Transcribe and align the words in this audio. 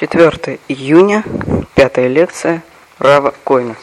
4 0.00 0.60
июня, 0.68 1.24
пятая 1.74 2.06
лекция 2.06 2.62
Рава 3.00 3.34
Койна. 3.42 3.74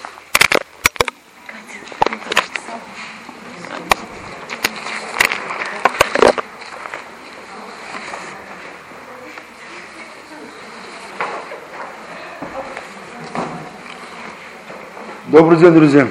Добрый 15.25 15.57
день, 15.57 15.73
друзья. 15.73 16.07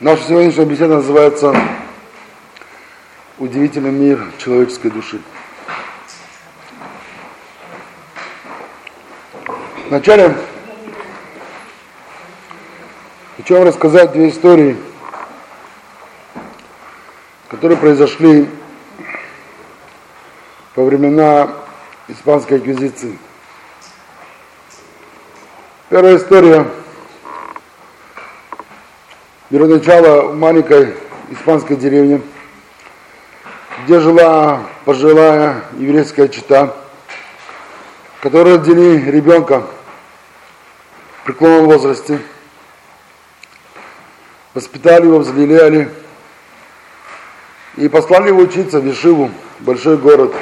Наша 0.00 0.24
сегодняшняя 0.24 0.64
беседа 0.64 0.96
называется 0.96 1.54
«Удивительный 3.58 3.90
мир 3.90 4.24
человеческой 4.38 4.92
души». 4.92 5.20
Вначале 9.88 10.36
хочу 13.36 13.56
вам 13.56 13.64
рассказать 13.64 14.12
две 14.12 14.28
истории, 14.28 14.76
которые 17.48 17.76
произошли 17.78 18.48
во 20.76 20.84
времена 20.84 21.50
Испанской 22.06 22.58
Инквизиции. 22.58 23.18
Первая 25.88 26.16
история 26.16 26.64
берет 29.50 29.68
начало 29.68 30.28
в 30.28 30.36
маленькой 30.36 30.94
испанской 31.32 31.74
деревне, 31.74 32.20
где 33.88 34.00
жила 34.00 34.64
пожилая 34.84 35.64
еврейская 35.78 36.28
чита, 36.28 36.76
которые 38.20 38.56
родили 38.56 39.10
ребенка 39.10 39.62
в 41.22 41.24
преклонном 41.24 41.64
возрасте, 41.64 42.20
воспитали 44.52 45.06
его, 45.06 45.20
взлелеяли 45.20 45.90
и 47.76 47.88
послали 47.88 48.28
его 48.28 48.42
учиться 48.42 48.78
в 48.78 48.86
Ешиву, 48.86 49.30
большой 49.60 49.96
город. 49.96 50.34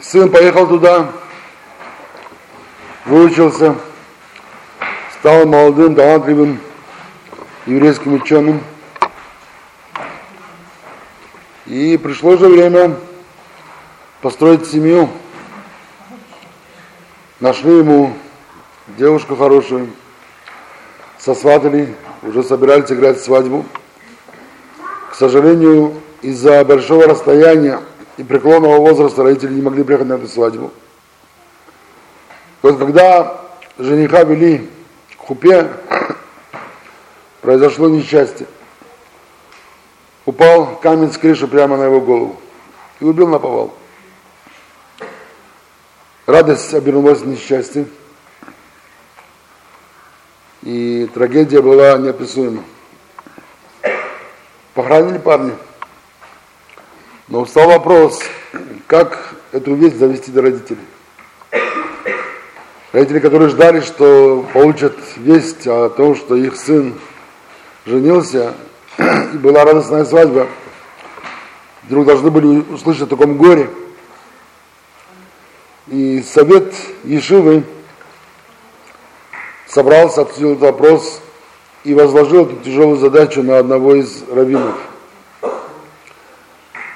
Сын 0.00 0.30
поехал 0.30 0.66
туда, 0.66 1.12
выучился, 3.04 3.74
стал 5.18 5.44
молодым, 5.44 5.94
талантливым 5.94 6.58
еврейским 7.66 8.14
ученым. 8.14 8.62
И 11.74 11.96
пришло 11.96 12.36
же 12.36 12.46
время 12.46 12.94
построить 14.22 14.64
семью. 14.64 15.08
Нашли 17.40 17.78
ему 17.78 18.12
девушку 18.96 19.34
хорошую, 19.34 19.90
сосватали, 21.18 21.92
уже 22.22 22.44
собирались 22.44 22.92
играть 22.92 23.20
свадьбу. 23.20 23.64
К 25.10 25.16
сожалению, 25.16 26.00
из-за 26.22 26.64
большого 26.64 27.08
расстояния 27.08 27.80
и 28.18 28.22
преклонного 28.22 28.76
возраста 28.76 29.24
родители 29.24 29.54
не 29.54 29.62
могли 29.62 29.82
приехать 29.82 30.06
на 30.06 30.12
эту 30.12 30.28
свадьбу. 30.28 30.70
Вот 32.62 32.78
когда 32.78 33.40
жениха 33.78 34.22
вели 34.22 34.70
к 35.18 35.26
хупе, 35.26 35.72
произошло 37.40 37.88
несчастье. 37.88 38.46
Упал 40.26 40.76
камень 40.76 41.12
с 41.12 41.18
крыши 41.18 41.46
прямо 41.46 41.76
на 41.76 41.84
его 41.84 42.00
голову 42.00 42.40
и 43.00 43.04
убил 43.04 43.28
на 43.28 43.38
повал. 43.38 43.74
Радость 46.26 46.72
обернулась 46.72 47.20
в 47.20 47.26
несчастье. 47.26 47.86
И 50.62 51.10
трагедия 51.12 51.60
была 51.60 51.98
неописуема. 51.98 52.64
Похоронили 54.72 55.18
парня. 55.18 55.54
Но 57.28 57.44
встал 57.44 57.68
вопрос, 57.68 58.22
как 58.86 59.34
эту 59.52 59.74
весть 59.74 59.98
завести 59.98 60.32
до 60.32 60.40
родителей. 60.40 60.80
Родители, 62.92 63.18
которые 63.18 63.50
ждали, 63.50 63.80
что 63.80 64.46
получат 64.54 64.96
весть 65.16 65.66
о 65.66 65.90
том, 65.90 66.16
что 66.16 66.36
их 66.36 66.56
сын 66.56 66.98
женился, 67.84 68.54
и 68.98 69.38
была 69.38 69.64
радостная 69.64 70.04
свадьба, 70.04 70.48
вдруг 71.84 72.06
должны 72.06 72.30
были 72.30 72.60
услышать 72.72 73.02
о 73.02 73.06
таком 73.06 73.36
горе. 73.36 73.70
И 75.88 76.22
совет 76.22 76.74
Ешивы 77.04 77.64
собрался, 79.66 80.22
обсудил 80.22 80.52
этот 80.52 80.62
вопрос 80.62 81.20
и 81.82 81.92
возложил 81.94 82.46
эту 82.46 82.56
тяжелую 82.64 82.96
задачу 82.96 83.42
на 83.42 83.58
одного 83.58 83.96
из 83.96 84.22
раввинов, 84.28 84.76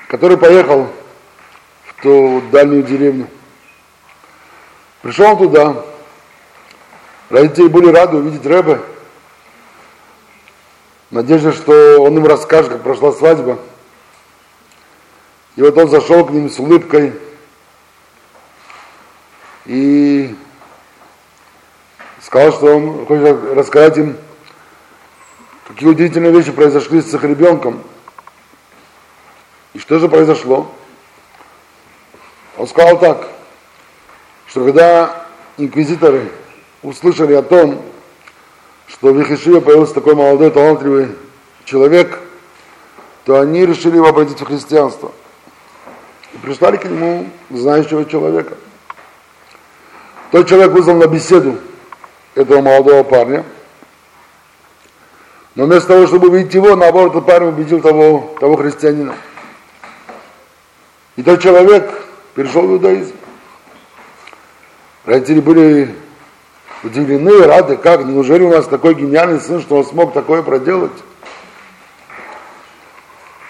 который 0.09 0.39
поехал 0.39 0.87
в 1.85 2.03
ту 2.03 2.43
дальнюю 2.51 2.83
деревню. 2.85 3.27
Пришел 5.03 5.37
туда, 5.37 5.85
родители 7.29 7.69
были 7.69 7.93
рады 7.93 8.17
увидеть 8.17 8.47
Рэбе, 8.47 8.81
надежда, 11.11 11.53
что 11.53 12.01
он 12.01 12.17
им 12.17 12.27
расскажет, 12.27 12.73
как 12.73 12.83
прошла 12.83 13.13
свадьба. 13.13 13.59
И 15.57 15.63
вот 15.63 15.77
он 15.77 15.89
зашел 15.89 16.25
к 16.25 16.31
ним 16.31 16.51
с 16.51 16.59
улыбкой 16.59 17.15
и 19.67 20.37
сказал, 22.23 22.53
что 22.53 22.77
он 22.77 23.07
хочет 23.07 23.37
рассказать 23.55 23.99
им, 23.99 24.17
какие 25.67 25.89
удивительные 25.89 26.33
вещи 26.33 26.53
произошли 26.53 27.01
с 27.03 27.13
их 27.13 27.25
ребенком. 27.25 27.83
И 29.75 29.79
что 29.79 29.99
же 29.99 30.09
произошло? 30.09 30.71
Он 32.57 32.67
сказал 32.67 32.99
так, 32.99 33.29
что 34.47 34.65
когда 34.65 35.27
инквизиторы 35.57 36.31
услышали 36.83 37.35
о 37.35 37.43
том, 37.43 37.83
что 38.89 39.13
в 39.13 39.21
Ехишиве 39.21 39.61
появился 39.61 39.95
такой 39.95 40.15
молодой, 40.15 40.51
талантливый 40.51 41.09
человек, 41.65 42.19
то 43.25 43.39
они 43.41 43.67
решили 43.67 43.97
его 43.97 44.09
обратить 44.09 44.41
в 44.41 44.45
христианство. 44.45 45.13
И 46.33 46.39
прислали 46.39 46.77
к 46.77 46.85
нему 46.85 47.29
знающего 47.51 48.05
человека. 48.07 48.57
Тот 50.31 50.49
человек 50.49 50.73
вызвал 50.73 50.97
на 50.97 51.07
беседу 51.07 51.59
этого 52.35 52.61
молодого 52.61 53.03
парня. 53.03 53.45
Но 55.55 55.65
вместо 55.65 55.89
того, 55.89 56.07
чтобы 56.07 56.29
убить 56.29 56.53
его, 56.55 56.77
наоборот, 56.77 57.13
этот 57.13 57.27
парень 57.27 57.49
убедил 57.49 57.81
того, 57.81 58.35
того 58.41 58.57
христианина. 58.57 59.15
И 61.17 61.23
тот 61.23 61.43
человек 61.43 61.91
перешел 62.35 62.63
в 62.63 62.73
иудаизм. 62.73 63.15
Родители 65.05 65.41
были 65.41 65.95
удивлены, 66.83 67.47
рады, 67.47 67.77
как, 67.77 68.05
неужели 68.05 68.43
у 68.43 68.51
нас 68.51 68.67
такой 68.67 68.95
гениальный 68.95 69.41
сын, 69.41 69.61
что 69.61 69.77
он 69.77 69.85
смог 69.85 70.13
такое 70.13 70.43
проделать? 70.43 70.93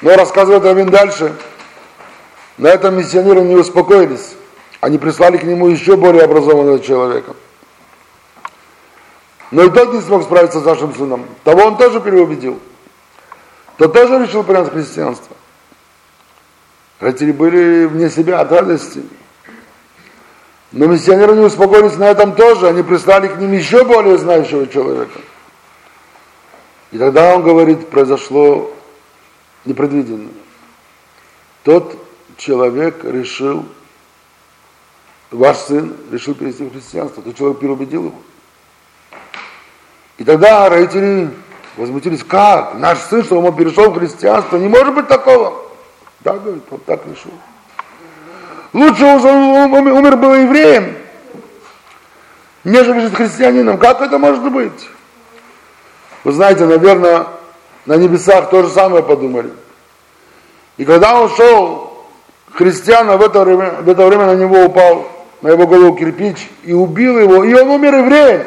Но 0.03 0.15
рассказывает 0.17 0.65
Равин 0.65 0.91
дальше. 0.91 1.35
На 2.57 2.69
этом 2.69 2.97
миссионеры 2.97 3.41
не 3.41 3.57
успокоились. 3.57 4.35
Они 4.81 4.99
прислали 4.99 5.37
к 5.37 5.43
нему 5.43 5.69
еще 5.69 5.97
более 5.97 6.23
образованного 6.23 6.81
человека. 6.81 7.35
Но 9.51 9.65
и 9.65 9.71
тот 9.71 9.93
не 9.93 10.01
смог 10.01 10.23
справиться 10.23 10.61
с 10.61 10.65
нашим 10.65 10.95
сыном. 10.95 11.27
Того 11.43 11.63
он 11.63 11.77
тоже 11.77 12.01
переубедил. 12.01 12.61
Тот 13.77 13.93
тоже 13.93 14.19
решил 14.25 14.45
принять 14.45 14.71
христианство. 14.71 15.37
Родители 17.01 17.33
были 17.33 17.87
вне 17.87 18.11
себя 18.11 18.41
от 18.41 18.53
радости. 18.53 19.03
Но 20.73 20.87
миссионеры 20.87 21.35
не 21.35 21.45
успокоились 21.45 21.97
на 21.97 22.05
этом 22.05 22.35
тоже, 22.35 22.69
они 22.69 22.83
прислали 22.83 23.29
к 23.29 23.39
ним 23.39 23.53
еще 23.53 23.85
более 23.85 24.19
знающего 24.19 24.67
человека. 24.67 25.19
И 26.91 26.99
тогда 26.99 27.35
он 27.35 27.43
говорит, 27.43 27.89
произошло 27.89 28.71
непредвиденное. 29.65 30.33
Тот 31.65 31.97
человек 32.37 33.03
решил, 33.05 33.65
ваш 35.31 35.57
сын 35.57 35.97
решил 36.11 36.35
перейти 36.35 36.65
в 36.65 36.73
христианство, 36.73 37.23
тот 37.23 37.37
человек 37.37 37.61
переубедил 37.61 38.07
его. 38.07 38.19
И 40.19 40.25
тогда 40.25 40.69
родители 40.69 41.31
возмутились, 41.77 42.25
как? 42.25 42.75
Наш 42.75 42.99
сын, 42.99 43.25
что 43.25 43.41
он 43.41 43.57
перешел 43.57 43.91
в 43.91 43.99
христианство, 43.99 44.57
не 44.57 44.69
может 44.69 44.95
быть 44.95 45.09
такого. 45.09 45.65
Да, 46.21 46.35
говорит, 46.35 46.65
он 46.71 46.81
так 46.81 47.07
решил. 47.07 47.33
Лучше 48.73 49.05
он 49.05 49.73
умер 49.73 50.17
был 50.17 50.35
евреем, 50.35 50.95
нежели 52.65 53.01
жить 53.01 53.15
христианином. 53.15 53.79
Как 53.79 54.01
это 54.01 54.19
может 54.19 54.53
быть? 54.53 54.89
Вы 56.25 56.33
знаете, 56.33 56.67
наверное, 56.67 57.27
на 57.87 57.97
небесах 57.97 58.51
то 58.51 58.63
же 58.63 58.69
самое 58.69 59.03
подумали. 59.03 59.51
И 60.77 60.85
когда 60.85 61.19
он 61.19 61.31
шел, 61.31 62.07
христиана 62.53 63.17
в 63.17 63.23
это 63.23 63.43
время, 63.43 63.71
в 63.81 63.89
это 63.89 64.07
время 64.07 64.27
на 64.27 64.35
него 64.35 64.65
упал, 64.65 65.07
на 65.41 65.49
его 65.49 65.67
голову 65.67 65.97
кирпич, 65.97 66.51
и 66.65 66.73
убил 66.73 67.19
его, 67.19 67.45
и 67.45 67.55
он 67.55 67.69
умер 67.71 67.95
евреем. 67.95 68.47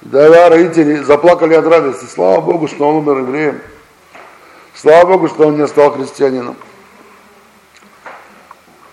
Да, 0.00 0.48
родители 0.48 0.96
заплакали 1.02 1.54
от 1.54 1.66
радости. 1.66 2.06
Слава 2.06 2.40
Богу, 2.40 2.66
что 2.66 2.88
он 2.88 2.96
умер 2.96 3.18
евреем. 3.18 3.60
Слава 4.74 5.06
Богу, 5.06 5.28
что 5.28 5.46
он 5.46 5.58
не 5.58 5.66
стал 5.68 5.92
христианином. 5.92 6.56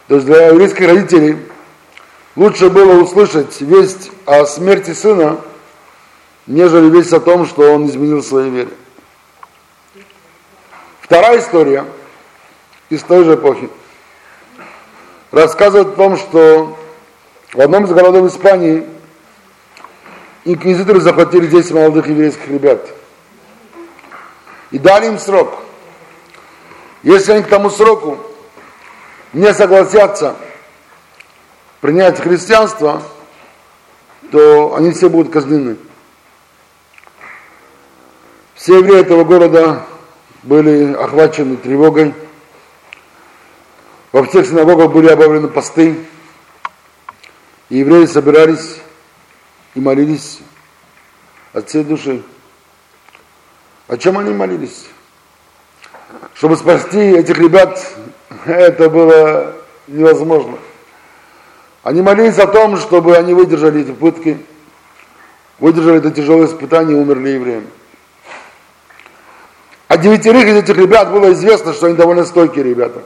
То 0.08 0.16
есть 0.16 0.26
для 0.26 0.48
еврейских 0.48 0.88
родителей 0.88 1.38
лучше 2.36 2.70
было 2.70 3.02
услышать 3.02 3.60
весть 3.60 4.10
о 4.26 4.46
смерти 4.46 4.94
сына, 4.94 5.42
нежели 6.46 6.90
весть 6.90 7.12
о 7.12 7.20
том, 7.20 7.46
что 7.46 7.74
он 7.74 7.88
изменил 7.88 8.24
своей 8.24 8.50
вере. 8.50 8.72
Вторая 11.02 11.40
история 11.40 11.86
из 12.90 13.04
той 13.04 13.26
же 13.26 13.36
эпохи 13.36 13.70
рассказывает 15.32 15.90
о 15.90 15.96
том, 15.96 16.18
что 16.18 16.78
в 17.54 17.60
одном 17.60 17.84
из 17.84 17.92
городов 17.92 18.32
Испании 18.32 18.88
инквизиторы 20.46 21.02
захватили 21.02 21.48
10 21.48 21.72
молодых 21.72 22.08
еврейских 22.08 22.48
ребят 22.48 22.88
и 24.72 24.80
дали 24.80 25.08
им 25.08 25.20
срок. 25.20 25.60
Если 27.04 27.34
они 27.34 27.44
к 27.44 27.48
тому 27.48 27.70
сроку 27.70 28.18
не 29.38 29.54
согласятся 29.54 30.36
принять 31.80 32.20
христианство, 32.20 33.04
то 34.32 34.76
они 34.76 34.92
все 34.92 35.10
будут 35.10 35.32
казнены. 35.32 35.78
Все 38.56 38.80
евреи 38.80 39.02
этого 39.02 39.24
города 39.24 39.86
были 40.42 40.94
охвачены 40.94 41.58
тревогой. 41.58 42.16
Во 44.12 44.24
всех 44.24 44.48
синагогах 44.48 44.92
были 44.92 45.08
объявлены 45.08 45.48
посты. 45.48 46.04
И 47.70 47.78
евреи 47.78 48.06
собирались 48.06 48.78
и 49.76 49.80
молились 49.80 50.40
от 51.54 51.70
всей 51.70 51.84
души. 51.84 52.24
О 53.88 53.98
чем 53.98 54.18
они 54.18 54.34
молились? 54.34 54.88
Чтобы 56.34 56.58
спасти 56.58 57.00
этих 57.00 57.38
ребят, 57.38 57.80
это 58.46 58.90
было 58.90 59.56
невозможно. 59.88 60.58
Они 61.84 62.02
молились 62.02 62.38
о 62.38 62.48
том, 62.48 62.78
чтобы 62.78 63.16
они 63.16 63.34
выдержали 63.34 63.82
эти 63.82 63.92
пытки, 63.92 64.38
выдержали 65.60 65.98
это 65.98 66.12
тяжелое 66.12 66.48
испытание 66.48 66.98
и 66.98 67.00
умерли 67.00 67.30
евреями. 67.30 67.68
А 69.88 69.98
девятерых 69.98 70.46
из 70.46 70.58
этих 70.58 70.78
ребят 70.78 71.12
было 71.12 71.32
известно, 71.32 71.74
что 71.74 71.88
они 71.88 71.96
довольно 71.96 72.26
стойкие 72.26 72.66
ребята, 72.66 73.04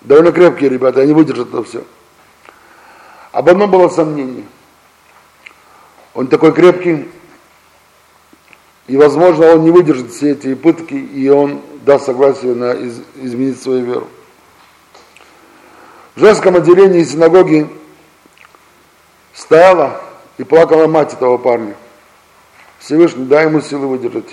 довольно 0.00 0.30
крепкие 0.30 0.70
ребята, 0.70 1.00
они 1.00 1.12
выдержат 1.12 1.48
это 1.48 1.64
все. 1.64 1.82
Об 3.32 3.48
одном 3.48 3.70
было 3.70 3.88
сомнение. 3.88 4.44
Он 6.14 6.28
такой 6.28 6.52
крепкий, 6.52 7.08
и, 8.86 8.96
возможно, 8.96 9.46
он 9.46 9.64
не 9.64 9.70
выдержит 9.70 10.12
все 10.12 10.32
эти 10.32 10.54
пытки, 10.54 10.94
и 10.94 11.28
он 11.28 11.60
даст 11.84 12.06
согласие 12.06 12.54
на 12.54 12.72
из, 12.72 13.00
изменить 13.16 13.60
свою 13.60 13.84
веру. 13.84 14.08
В 16.14 16.20
женском 16.20 16.54
отделении 16.54 17.02
синагоги 17.02 17.68
стояла 19.32 20.00
и 20.38 20.44
плакала 20.44 20.86
мать 20.86 21.12
этого 21.12 21.38
парня. 21.38 21.74
Всевышний, 22.78 23.24
дай 23.24 23.46
ему 23.46 23.60
силы 23.60 23.88
выдержать. 23.88 24.28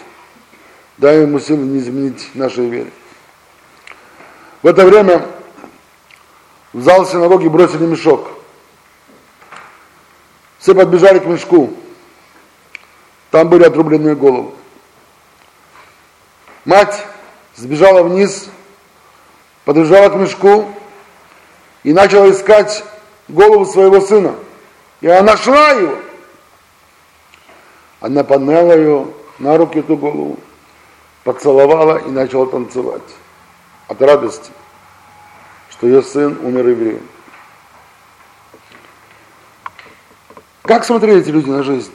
Дай 0.97 1.21
ему 1.21 1.39
силы 1.39 1.65
не 1.65 1.79
изменить 1.79 2.35
нашей 2.35 2.69
вере. 2.69 2.91
В 4.61 4.67
это 4.67 4.85
время 4.85 5.25
в 6.71 6.81
зал 6.83 7.07
синагоги 7.07 7.47
бросили 7.47 7.85
мешок. 7.87 8.29
Все 10.59 10.75
подбежали 10.75 11.17
к 11.17 11.25
мешку. 11.25 11.73
Там 13.31 13.49
были 13.49 13.63
отрубленные 13.63 14.15
головы. 14.15 14.51
Мать 16.65 17.03
сбежала 17.55 18.03
вниз, 18.03 18.49
подбежала 19.65 20.09
к 20.09 20.15
мешку 20.15 20.71
и 21.83 21.93
начала 21.93 22.29
искать 22.29 22.83
голову 23.27 23.65
своего 23.65 24.01
сына. 24.01 24.35
И 25.01 25.07
она 25.07 25.33
нашла 25.33 25.69
его. 25.71 25.97
Она 27.99 28.23
подняла 28.23 28.73
ее 28.73 29.07
на 29.39 29.57
руки 29.57 29.79
эту 29.79 29.97
голову 29.97 30.37
поцеловала 31.23 31.97
и 31.97 32.09
начала 32.09 32.47
танцевать 32.47 33.01
от 33.87 34.01
радости, 34.01 34.51
что 35.69 35.87
ее 35.87 36.01
сын 36.01 36.37
умер 36.43 36.67
евреем. 36.67 37.07
Как 40.63 40.85
смотрели 40.85 41.21
эти 41.21 41.29
люди 41.29 41.49
на 41.49 41.63
жизнь? 41.63 41.91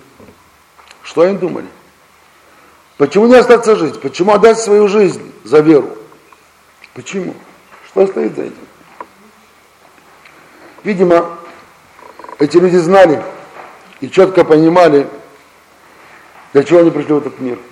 Что 1.03 1.23
они 1.23 1.39
думали? 1.39 1.67
Почему 2.99 3.27
не 3.27 3.37
остаться 3.37 3.77
жить? 3.77 4.01
Почему 4.01 4.33
отдать 4.33 4.59
свою 4.59 4.89
жизнь 4.89 5.33
за 5.45 5.61
веру? 5.61 5.97
Почему? 6.95 7.35
Что 7.89 8.07
стоит 8.07 8.35
за 8.37 8.43
этим? 8.43 8.67
Видимо, 10.87 11.37
эти 12.39 12.57
люди 12.57 12.77
знали 12.77 13.23
и 14.01 14.09
четко 14.09 14.45
понимали, 14.45 15.07
для 16.53 16.63
чего 16.63 16.81
они 16.81 16.91
пришли 16.91 17.13
в 17.13 17.19
этот 17.19 17.41
мир– 17.41 17.59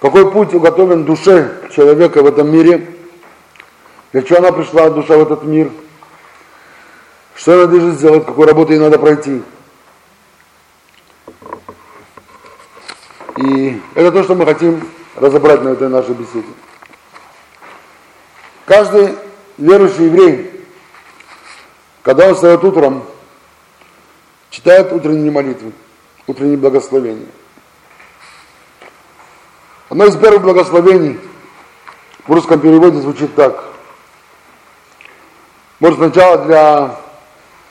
какой 0.00 0.30
путь 0.30 0.54
уготовлен 0.54 1.04
душе 1.04 1.50
человека 1.74 2.22
в 2.22 2.26
этом 2.26 2.52
мире? 2.52 2.86
Для 4.12 4.22
чего 4.22 4.38
она 4.38 4.52
пришла, 4.52 4.90
душа, 4.90 5.16
в 5.16 5.22
этот 5.22 5.42
мир? 5.42 5.72
Что 7.34 7.54
она 7.54 7.66
должна 7.66 7.90
сделать, 7.90 8.24
какую 8.24 8.46
работу 8.46 8.72
ей 8.72 8.78
надо 8.78 8.98
пройти? 8.98 9.42
И 13.38 13.82
это 13.94 14.12
то, 14.12 14.22
что 14.22 14.36
мы 14.36 14.44
хотим 14.44 14.88
разобрать 15.16 15.62
на 15.62 15.70
этой 15.70 15.88
нашей 15.88 16.14
беседе. 16.14 16.46
Каждый 18.64 19.16
верующий 19.56 20.04
еврей, 20.04 20.57
когда 22.02 22.28
он 22.28 22.34
встает 22.34 22.62
утром, 22.64 23.04
читает 24.50 24.92
утренние 24.92 25.30
молитвы, 25.30 25.72
утренние 26.26 26.56
благословения. 26.56 27.26
Одно 29.88 30.06
из 30.06 30.16
первых 30.16 30.42
благословений 30.42 31.18
в 32.26 32.32
русском 32.32 32.60
переводе 32.60 33.00
звучит 33.00 33.34
так. 33.34 33.64
Может 35.80 35.98
сначала 35.98 36.38
для 36.44 36.96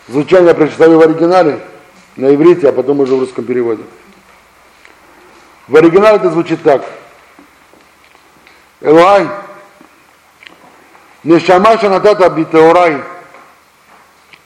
звучания 0.08 0.54
прочитаю 0.54 0.98
в 0.98 1.02
оригинале, 1.02 1.62
на 2.16 2.34
иврите, 2.34 2.70
а 2.70 2.72
потом 2.72 3.00
уже 3.02 3.16
в 3.16 3.20
русском 3.20 3.46
переводе. 3.46 3.84
В 5.68 5.76
оригинале 5.76 6.18
это 6.18 6.32
звучит 6.32 6.64
так. 6.64 6.84
Элай, 8.82 9.28
Нешамаша 11.24 11.90
натата 11.90 12.30
битеорай, 12.30 13.04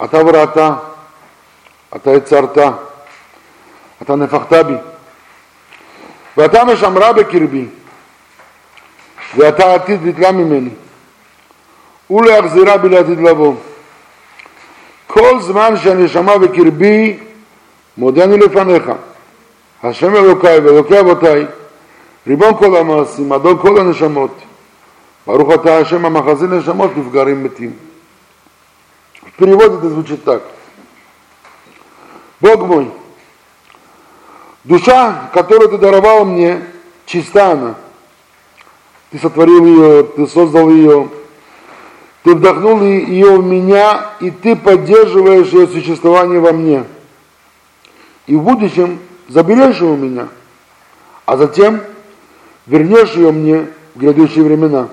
אתה 0.03 0.24
בראתה, 0.24 0.74
אתה 1.96 2.12
יצרת, 2.12 2.58
אתה 4.01 4.15
נפחת 4.15 4.53
בי. 4.53 4.74
ואתה 6.38 6.65
משמרה 6.65 7.13
בקרבי, 7.13 7.65
ואתה 9.36 9.74
עתיד 9.74 10.00
לתלה 10.08 10.31
ממני, 10.31 10.70
ולהחזירה 12.10 12.77
בלעתיד 12.77 13.20
לבוא. 13.20 13.53
כל 15.08 15.39
זמן 15.41 15.77
שהנשמה 15.77 16.38
בקרבי, 16.38 17.20
מודני 17.98 18.38
לפניך. 18.38 18.91
השם 19.84 20.15
אלוקיי 20.15 20.60
ואלוקי 20.60 21.00
אבותיי, 21.00 21.46
ריבון 22.27 22.58
כל 22.58 22.77
המעשים, 22.77 23.34
אדון 23.34 23.58
כל 23.62 23.79
הנשמות. 23.79 24.38
ברוך 25.27 25.53
אתה 25.53 25.77
השם 25.77 26.05
המחזין 26.05 26.53
נשמות 26.53 26.91
נפגרים 26.98 27.43
מתים. 27.43 27.90
Переводе 29.41 29.77
это 29.77 29.89
звучит 29.89 30.24
так. 30.24 30.43
Бог 32.41 32.62
мой, 32.67 32.91
Душа, 34.63 35.31
которую 35.33 35.67
ты 35.69 35.79
даровал 35.79 36.25
мне, 36.25 36.62
чиста 37.07 37.53
она. 37.53 37.74
Ты 39.10 39.17
сотворил 39.17 39.65
ее, 39.65 40.03
ты 40.03 40.27
создал 40.27 40.69
ее, 40.69 41.10
ты 42.21 42.36
вдохнул 42.36 42.83
ее 42.83 43.38
в 43.38 43.43
меня, 43.43 44.12
и 44.19 44.29
ты 44.29 44.55
поддерживаешь 44.55 45.48
ее 45.48 45.65
существование 45.65 46.39
во 46.39 46.51
мне. 46.51 46.83
И 48.27 48.36
в 48.36 48.43
будущем 48.43 49.00
заберешь 49.27 49.81
ее 49.81 49.88
у 49.88 49.98
меня, 49.98 50.27
а 51.25 51.36
затем 51.36 51.81
вернешь 52.67 53.13
ее 53.13 53.31
мне 53.31 53.65
в 53.95 54.00
грядущие 54.01 54.43
времена. 54.43 54.89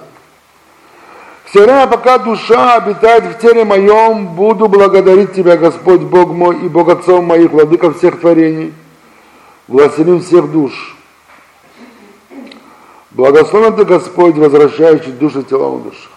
Все 1.50 1.62
время, 1.64 1.87
пока 1.87 2.19
душа 2.19 2.75
обитает 2.75 3.25
в 3.25 3.38
теле 3.38 3.64
моем, 3.64 4.28
буду 4.28 4.69
благодарить 4.69 5.35
Тебя, 5.35 5.57
Господь 5.57 6.02
Бог 6.02 6.31
мой 6.31 6.59
и 6.59 6.69
Бог 6.69 6.88
Отцов 6.88 7.25
моих, 7.25 7.50
владыка 7.50 7.93
всех 7.93 8.21
творений– 8.21 8.75
властелин 9.69 10.23
всех 10.23 10.50
душ. 10.50 10.97
Благословен 13.11 13.76
ты 13.76 13.85
Господь, 13.85 14.37
возвращающий 14.37 15.12
души 15.12 15.43
тела 15.43 15.69
умерших. 15.69 16.11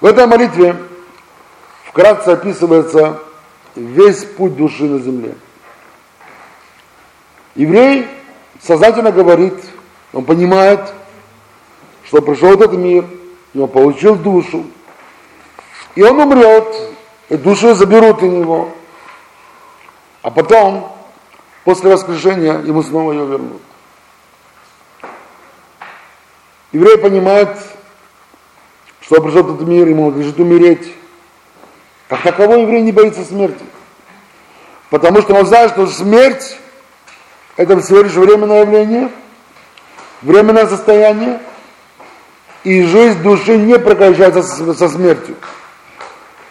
В 0.00 0.06
этой 0.06 0.26
молитве 0.26 0.76
вкратце 1.86 2.30
описывается 2.30 3.20
весь 3.74 4.24
путь 4.24 4.56
души 4.56 4.84
на 4.84 4.98
земле. 4.98 5.34
Еврей 7.54 8.06
сознательно 8.60 9.12
говорит, 9.12 9.54
он 10.12 10.24
понимает, 10.24 10.80
что 12.14 12.22
пришел 12.22 12.52
этот 12.52 12.74
мир, 12.74 13.04
и 13.54 13.58
он 13.58 13.66
получил 13.66 14.14
душу, 14.14 14.64
и 15.96 16.02
он 16.04 16.20
умрет, 16.20 16.92
и 17.28 17.36
душу 17.36 17.74
заберут 17.74 18.22
у 18.22 18.26
него, 18.26 18.70
а 20.22 20.30
потом, 20.30 20.92
после 21.64 21.90
воскрешения, 21.90 22.60
ему 22.60 22.84
снова 22.84 23.10
ее 23.10 23.26
вернут. 23.26 23.60
Еврей 26.70 26.98
понимает, 26.98 27.58
что 29.00 29.20
пришел 29.20 29.40
этот 29.40 29.66
мир, 29.66 29.88
ему 29.88 30.10
надлежит 30.10 30.38
умереть. 30.38 30.94
Как 32.08 32.22
таковой 32.22 32.62
еврей 32.62 32.82
не 32.82 32.92
боится 32.92 33.24
смерти. 33.24 33.64
Потому 34.88 35.20
что 35.20 35.34
он 35.34 35.46
знает, 35.46 35.72
что 35.72 35.88
смерть– 35.88 36.58
это 37.56 37.80
всего 37.80 38.02
лишь 38.02 38.12
временное 38.12 38.60
явление, 38.60 39.10
временное 40.22 40.68
состояние, 40.68 41.40
и 42.64 42.82
жизнь 42.82 43.22
души 43.22 43.56
не 43.58 43.78
прекращается 43.78 44.42
со 44.42 44.88
смертью. 44.88 45.36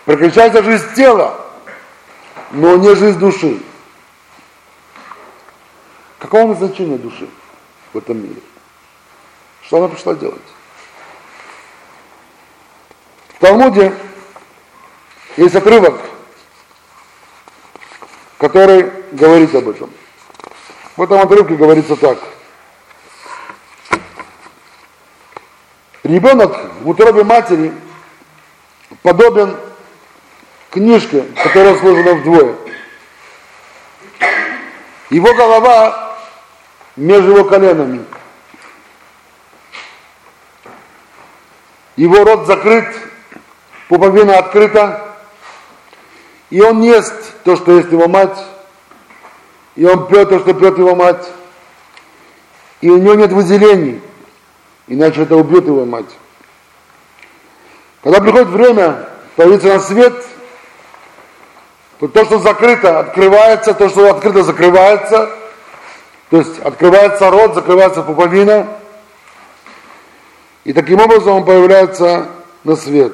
Прекращается 0.06 0.64
жизнь 0.64 0.94
тела, 0.96 1.40
но 2.52 2.78
не 2.78 2.96
жизнь 2.96 3.18
души. 3.18 3.60
Какое 6.20 6.46
назначение 6.46 6.98
души 6.98 7.28
в 7.92 7.98
этом 7.98 8.22
мире? 8.22 8.42
Что 9.64 9.78
она 9.78 9.88
пришла 9.88 10.14
делать? 10.14 10.42
В 13.36 13.40
Талмуде 13.40 13.94
есть 15.36 15.56
отрывок, 15.56 16.00
который 18.38 18.92
говорит 19.14 19.54
об 19.56 19.68
этом. 19.70 19.90
В 20.96 21.02
этом 21.02 21.20
отрывке 21.20 21.56
говорится 21.56 21.96
так. 21.96 22.20
Ребенок 26.04 26.58
в 26.82 26.90
утробе 26.90 27.24
матери 27.24 27.74
подобен 29.02 29.56
книжке, 30.70 31.24
которая 31.42 31.78
сложена 31.78 32.16
вдвое. 32.16 32.56
Его 35.10 35.34
голова 35.34 36.18
между 36.98 37.32
его 37.32 37.46
коленами. 37.46 38.06
Его 41.96 42.24
рот 42.26 42.48
закрыт, 42.48 42.88
пуповина 43.88 44.40
открыта, 44.40 45.16
и 46.50 46.60
он 46.60 46.82
ест 46.82 47.14
то, 47.44 47.56
что 47.56 47.78
ест 47.78 47.92
его 47.92 48.10
мать, 48.10 48.38
и 49.76 49.86
он 49.86 50.08
пьет 50.08 50.30
то, 50.30 50.40
что 50.40 50.54
пьет 50.54 50.78
его 50.78 50.96
мать, 50.96 51.30
и 52.82 52.90
у 52.90 52.98
него 52.98 53.14
нет 53.14 53.32
выделений, 53.32 54.02
иначе 54.88 55.24
это 55.24 55.36
убьет 55.36 55.66
его 55.66 55.86
мать. 55.86 56.10
Когда 58.04 58.20
приходит 58.20 58.50
время 58.50 59.10
появиться 59.36 59.68
на 59.68 59.80
свет, 59.80 60.14
то 62.00 62.08
то, 62.08 62.26
что 62.26 62.40
закрыто, 62.40 63.00
открывается, 63.00 63.74
то, 63.74 63.88
что 63.90 64.10
открыто, 64.10 64.44
закрывается, 64.44 65.30
то 66.30 66.38
есть 66.38 66.60
открывается 66.60 67.30
рот, 67.30 67.54
закрывается 67.54 68.02
пуповина, 68.02 68.68
и 70.64 70.74
таким 70.74 71.00
образом 71.00 71.38
он 71.38 71.46
появляется 71.46 72.30
на 72.64 72.76
свет. 72.76 73.14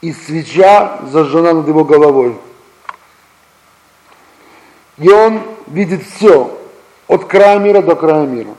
И 0.00 0.12
свеча 0.12 1.00
зажжена 1.10 1.52
над 1.52 1.68
его 1.68 1.84
головой. 1.84 2.36
И 4.98 5.08
он 5.08 5.42
видит 5.68 6.02
все, 6.04 6.58
от 7.12 7.26
края 7.26 7.58
мира 7.58 7.82
до 7.82 7.94
края 7.94 8.26
мира. 8.26 8.54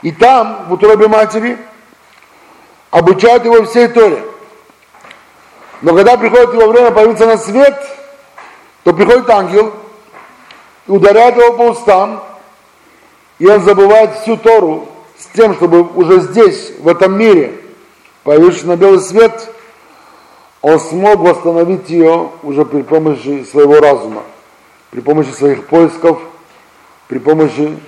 И 0.00 0.10
там, 0.10 0.66
в 0.68 0.72
утробе 0.72 1.06
матери, 1.06 1.58
обучают 2.90 3.44
его 3.44 3.64
всей 3.64 3.88
Торе. 3.88 4.22
Но 5.82 5.94
когда 5.94 6.16
приходит 6.16 6.54
его 6.54 6.68
время 6.68 6.92
появиться 6.92 7.26
на 7.26 7.36
свет, 7.36 7.76
то 8.84 8.94
приходит 8.94 9.28
ангел 9.28 9.74
и 10.86 10.90
ударяет 10.90 11.36
его 11.36 11.52
по 11.52 11.62
устам, 11.72 12.22
и 13.38 13.46
он 13.46 13.60
забывает 13.60 14.18
всю 14.20 14.38
Тору 14.38 14.88
с 15.18 15.26
тем, 15.36 15.54
чтобы 15.56 15.82
уже 15.82 16.20
здесь, 16.20 16.72
в 16.78 16.88
этом 16.88 17.18
мире, 17.18 17.60
появившись 18.24 18.64
на 18.64 18.76
белый 18.76 19.00
свет, 19.00 19.50
он 20.62 20.80
смог 20.80 21.18
восстановить 21.18 21.90
ее 21.90 22.30
уже 22.42 22.64
при 22.64 22.80
помощи 22.80 23.44
своего 23.44 23.78
разума, 23.78 24.22
при 24.90 25.00
помощи 25.00 25.30
своих 25.30 25.66
поисков, 25.66 26.18
при 27.08 27.18
помощи 27.18 27.78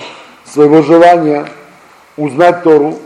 своего 0.44 0.82
желания 0.82 1.48
узнать 2.16 2.62
Тору, 2.62 2.98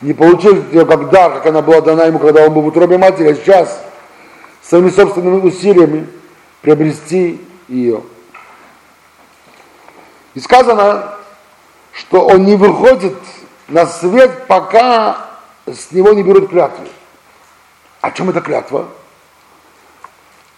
не 0.00 0.12
получить 0.12 0.72
ее 0.72 0.86
как 0.86 1.10
дар, 1.10 1.34
как 1.34 1.46
она 1.46 1.62
была 1.62 1.80
дана 1.80 2.04
ему, 2.04 2.18
когда 2.18 2.44
он 2.44 2.52
был 2.52 2.62
в 2.62 2.66
утробе 2.66 2.98
матери, 2.98 3.28
а 3.28 3.34
сейчас 3.34 3.82
своими 4.62 4.90
собственными 4.90 5.40
усилиями 5.40 6.06
приобрести 6.62 7.40
ее. 7.68 8.02
И 10.34 10.40
сказано, 10.40 11.14
что 11.92 12.26
он 12.26 12.44
не 12.44 12.56
выходит 12.56 13.16
на 13.68 13.86
свет, 13.86 14.46
пока 14.46 15.26
с 15.66 15.92
него 15.92 16.12
не 16.12 16.22
берут 16.22 16.50
клятву. 16.50 16.84
О 18.00 18.10
чем 18.10 18.30
эта 18.30 18.40
клятва? 18.40 18.88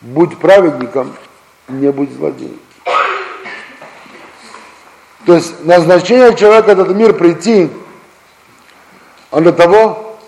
Будь 0.00 0.38
праведником, 0.38 1.14
не 1.68 1.90
будь 1.90 2.12
злодеем. 2.12 2.58
То 5.26 5.34
есть 5.34 5.64
назначение 5.64 6.36
человека 6.36 6.74
в 6.74 6.80
этот 6.80 6.96
мир 6.96 7.12
прийти, 7.12 7.70
он 9.30 9.44
для 9.44 9.52
того, 9.52 10.18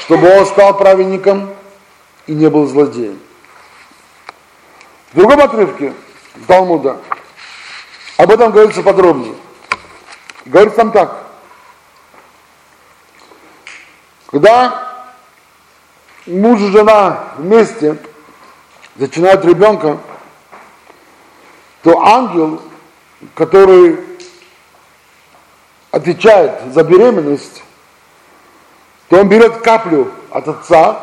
чтобы 0.00 0.28
он 0.28 0.46
стал 0.46 0.76
праведником 0.76 1.54
и 2.26 2.32
не 2.32 2.50
был 2.50 2.66
злодеем. 2.66 3.18
В 5.12 5.16
другом 5.16 5.40
отрывке 5.40 5.94
Талмуда 6.46 6.98
об 8.16 8.30
этом 8.30 8.50
говорится 8.50 8.82
подробнее. 8.82 9.34
Говорится 10.44 10.76
там 10.76 10.90
так. 10.90 11.24
Когда 14.26 15.06
муж 16.26 16.60
и 16.60 16.70
жена 16.72 17.28
вместе 17.38 17.96
зачинают 18.96 19.44
ребенка, 19.44 19.98
то 21.82 22.00
ангел, 22.00 22.60
который 23.34 23.98
отвечает 25.90 26.72
за 26.72 26.82
беременность, 26.82 27.62
то 29.08 29.20
он 29.20 29.28
берет 29.28 29.58
каплю 29.58 30.10
от 30.30 30.48
отца 30.48 31.00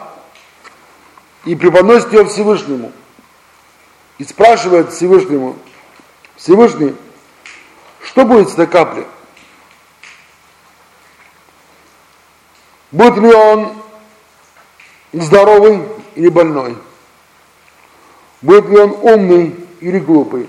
и 1.46 1.56
преподносит 1.56 2.12
ее 2.14 2.26
Всевышнему. 2.26 2.92
И 4.18 4.24
спрашивает 4.24 4.92
Всевышнему, 4.92 5.58
Всевышний, 6.36 6.96
что 8.04 8.26
будет 8.26 8.50
с 8.50 8.54
этой 8.54 8.68
каплей? 8.68 9.08
Будет 12.92 13.18
ли 13.18 13.34
он 13.34 13.74
здоровый 15.14 15.82
или 16.16 16.28
больной? 16.28 16.78
Будет 18.42 18.68
ли 18.70 18.78
он 18.78 18.92
умный 19.02 19.56
или 19.80 20.00
глупый? 20.00 20.48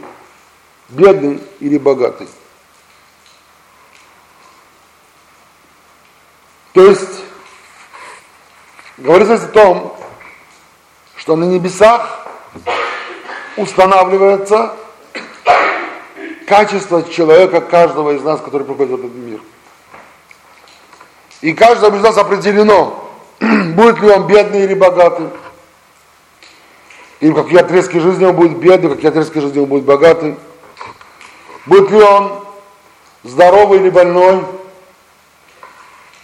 Бедный 0.92 1.42
или 1.60 1.78
богатый? 1.78 2.28
То 6.74 6.86
есть, 6.86 7.22
говорится 8.98 9.34
о 9.34 9.48
том, 9.48 9.96
что 11.16 11.36
на 11.36 11.44
небесах 11.44 12.26
устанавливается 13.56 14.74
качество 16.46 17.02
человека, 17.02 17.62
каждого 17.62 18.10
из 18.10 18.22
нас, 18.22 18.40
который 18.40 18.66
приходит 18.66 18.90
в 18.90 18.94
этот 18.98 19.14
мир. 19.14 19.40
И 21.40 21.54
каждому 21.54 21.96
из 21.96 22.02
нас 22.02 22.18
определено, 22.18 23.10
будет 23.40 23.98
ли 24.00 24.10
он 24.10 24.26
бедный 24.26 24.64
или 24.64 24.74
богатый. 24.74 25.28
И 27.20 27.30
в 27.30 27.34
какие 27.34 27.60
отрезки 27.60 27.98
жизни 27.98 28.24
он 28.24 28.36
будет 28.36 28.58
бедный, 28.58 28.90
в 28.90 28.94
какие 28.94 29.10
отрезки 29.10 29.38
жизни 29.38 29.60
он 29.60 29.66
будет 29.66 29.84
богатый. 29.84 30.36
Будет 31.66 31.90
ли 31.90 32.02
он 32.02 32.44
здоровый 33.22 33.80
или 33.80 33.90
больной. 33.90 34.44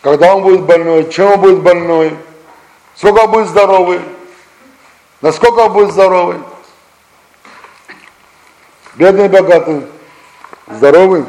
Когда 0.01 0.35
он 0.35 0.43
будет 0.43 0.63
больной, 0.63 1.11
чем 1.11 1.33
он 1.33 1.41
будет 1.41 1.61
больной. 1.61 2.17
Сколько 2.95 3.21
он 3.21 3.31
будет 3.31 3.49
здоровый. 3.49 4.01
Насколько 5.21 5.61
он 5.61 5.73
будет 5.73 5.93
здоровый. 5.93 6.39
Бедный 8.95 9.27
и 9.27 9.29
богатый. 9.29 9.87
Здоровый? 10.69 11.25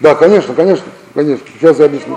Да, 0.00 0.14
конечно, 0.14 0.54
конечно, 0.54 0.86
конечно. 1.14 1.46
Сейчас 1.58 1.78
я 1.78 1.86
объясню. 1.86 2.16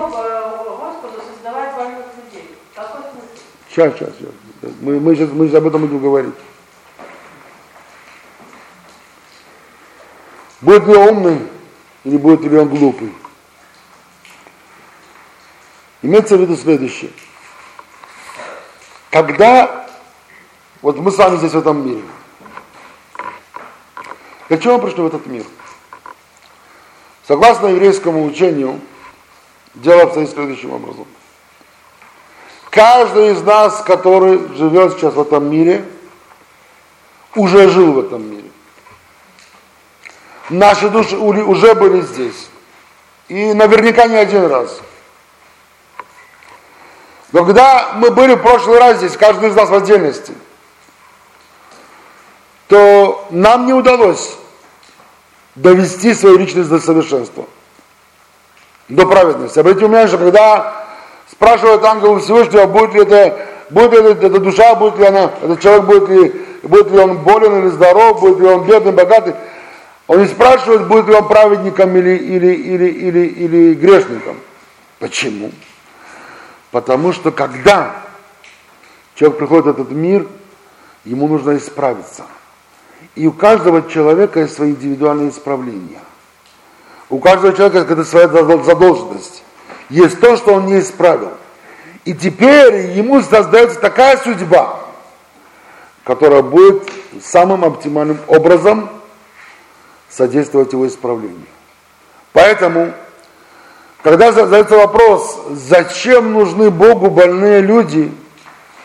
Сейчас, 3.70 3.94
сейчас, 3.94 4.10
сейчас. 4.18 4.72
Мы, 4.80 5.00
мы, 5.00 5.14
сейчас, 5.14 5.30
мы 5.30 5.46
сейчас 5.46 5.58
об 5.58 5.68
этом 5.68 5.80
будем 5.82 6.00
говорить. 6.00 6.34
Будет 10.60 10.86
ли 10.86 10.94
он 10.94 11.08
умный 11.08 11.46
или 12.04 12.16
будет 12.16 12.42
ли 12.42 12.58
он 12.58 12.68
глупый? 12.68 13.12
Имеется 16.02 16.36
в 16.36 16.40
виду 16.40 16.56
следующее. 16.56 17.10
Когда, 19.10 19.86
вот 20.82 20.96
мы 20.98 21.10
с 21.10 21.16
вами 21.16 21.36
здесь 21.36 21.52
в 21.52 21.58
этом 21.58 21.86
мире, 21.86 22.02
для 24.48 24.58
чего 24.58 24.78
мы 24.78 24.82
пришли 24.82 25.02
в 25.02 25.06
этот 25.06 25.26
мир? 25.26 25.44
Согласно 27.26 27.68
еврейскому 27.68 28.24
учению, 28.24 28.80
дело 29.74 30.02
обстоит 30.02 30.30
следующим 30.30 30.72
образом. 30.72 31.06
Каждый 32.70 33.32
из 33.32 33.42
нас, 33.42 33.82
который 33.82 34.48
живет 34.56 34.94
сейчас 34.94 35.14
в 35.14 35.20
этом 35.20 35.50
мире, 35.50 35.84
уже 37.34 37.68
жил 37.68 37.92
в 37.92 37.98
этом 37.98 38.28
мире. 38.30 38.39
Наши 40.50 40.88
души 40.88 41.16
уже 41.16 41.74
были 41.74 42.00
здесь. 42.00 42.48
И 43.28 43.54
наверняка 43.54 44.06
не 44.06 44.16
один 44.16 44.46
раз. 44.46 44.80
Но 47.32 47.44
когда 47.44 47.92
мы 47.94 48.10
были 48.10 48.34
в 48.34 48.42
прошлый 48.42 48.80
раз 48.80 48.98
здесь, 48.98 49.16
каждый 49.16 49.50
из 49.50 49.54
нас 49.54 49.70
в 49.70 49.74
отдельности, 49.74 50.34
то 52.66 53.26
нам 53.30 53.66
не 53.66 53.72
удалось 53.72 54.36
довести 55.54 56.14
свою 56.14 56.38
личность 56.38 56.68
до 56.68 56.80
совершенства, 56.80 57.46
до 58.88 59.06
праведности. 59.06 59.60
Обратите 59.60 59.86
внимание, 59.86 60.08
что 60.08 60.18
когда 60.18 60.86
спрашивают 61.30 61.84
ангелу 61.84 62.18
Всевышнего, 62.18 62.66
будет 62.66 62.94
ли 62.94 63.02
это, 63.02 63.46
будет 63.70 63.92
ли 63.92 64.10
эта 64.10 64.40
душа, 64.40 64.74
будет 64.74 64.98
ли 64.98 65.06
она, 65.06 65.30
этот 65.42 65.60
человек 65.60 65.84
будет 65.84 66.08
ли, 66.08 66.28
будет 66.64 66.90
ли 66.90 66.98
он 66.98 67.18
болен 67.18 67.60
или 67.60 67.68
здоров, 67.68 68.20
будет 68.20 68.40
ли 68.40 68.46
он 68.48 68.64
бедный, 68.64 68.92
богатый, 68.92 69.34
он 70.10 70.22
не 70.22 70.26
спрашивает, 70.26 70.88
будет 70.88 71.06
ли 71.06 71.14
он 71.14 71.28
праведником 71.28 71.96
или, 71.96 72.16
или, 72.16 72.52
или, 72.52 72.86
или, 72.86 73.26
или 73.28 73.74
грешником. 73.74 74.38
Почему? 74.98 75.52
Потому 76.72 77.12
что 77.12 77.30
когда 77.30 77.94
человек 79.14 79.38
приходит 79.38 79.66
в 79.66 79.68
этот 79.68 79.92
мир, 79.92 80.26
ему 81.04 81.28
нужно 81.28 81.56
исправиться. 81.56 82.24
И 83.14 83.28
у 83.28 83.30
каждого 83.30 83.88
человека 83.88 84.40
есть 84.40 84.56
свои 84.56 84.70
индивидуальные 84.70 85.30
исправления. 85.30 86.00
У 87.08 87.20
каждого 87.20 87.56
человека 87.56 87.92
это 87.92 88.04
своя 88.04 88.26
задолженность. 88.26 89.44
Есть 89.90 90.18
то, 90.18 90.36
что 90.36 90.54
он 90.54 90.66
не 90.66 90.80
исправил. 90.80 91.34
И 92.04 92.14
теперь 92.14 92.96
ему 92.98 93.22
создается 93.22 93.78
такая 93.78 94.16
судьба, 94.16 94.80
которая 96.02 96.42
будет 96.42 96.82
самым 97.22 97.64
оптимальным 97.64 98.18
образом 98.26 98.90
содействовать 100.10 100.72
его 100.72 100.86
исправлению. 100.86 101.46
Поэтому 102.32 102.92
когда 104.02 104.32
задается 104.32 104.76
вопрос, 104.76 105.38
зачем 105.50 106.32
нужны 106.32 106.70
Богу 106.70 107.10
больные 107.10 107.60
люди, 107.60 108.12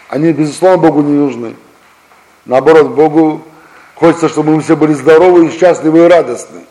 они, 0.10 0.34
безусловно, 0.34 0.78
Богу 0.78 1.02
не 1.02 1.18
нужны. 1.18 1.56
Наоборот, 2.46 2.90
Богу 2.90 3.42
хочется, 3.96 4.28
чтобы 4.28 4.56
мы 4.56 4.62
все 4.62 4.76
были 4.76 4.94
здоровы, 4.94 5.48
и 5.48 5.58
счастливы 5.58 6.00
и 6.00 6.08
радостны. 6.08 6.62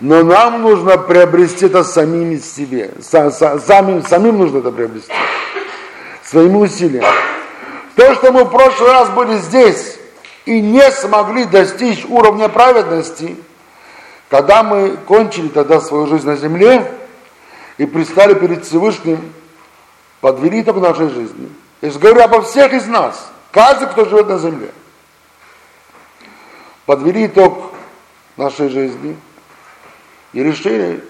Но 0.00 0.22
нам 0.22 0.62
нужно 0.62 0.96
приобрести 0.96 1.66
это 1.66 1.84
самими 1.84 2.38
себе. 2.38 2.92
Самим, 3.02 4.04
самим 4.06 4.38
нужно 4.38 4.58
это 4.58 4.72
приобрести. 4.72 5.12
Своими 6.24 6.56
усилиями. 6.56 7.06
То, 7.94 8.14
что 8.14 8.32
мы 8.32 8.44
в 8.44 8.50
прошлый 8.50 8.90
раз 8.90 9.10
были 9.10 9.36
здесь 9.36 9.98
и 10.46 10.62
не 10.62 10.90
смогли 10.90 11.44
достичь 11.44 12.06
уровня 12.06 12.48
праведности, 12.48 13.36
когда 14.30 14.62
мы 14.62 14.96
кончили 14.96 15.48
тогда 15.48 15.80
свою 15.80 16.06
жизнь 16.06 16.26
на 16.26 16.36
земле, 16.36 16.90
и 17.76 17.86
предстали 17.86 18.34
перед 18.34 18.64
Всевышним, 18.64 19.32
подвели 20.20 20.62
итог 20.62 20.76
нашей 20.76 21.08
жизни. 21.08 21.50
Я 21.80 21.90
говорю 21.90 22.22
обо 22.22 22.42
всех 22.42 22.72
из 22.72 22.86
нас, 22.86 23.30
каждый, 23.50 23.88
кто 23.88 24.04
живет 24.04 24.28
на 24.28 24.38
земле. 24.38 24.70
Подвели 26.86 27.26
итог 27.26 27.72
нашей 28.36 28.68
жизни 28.68 29.16
и 30.32 30.42
решили, 30.42 31.02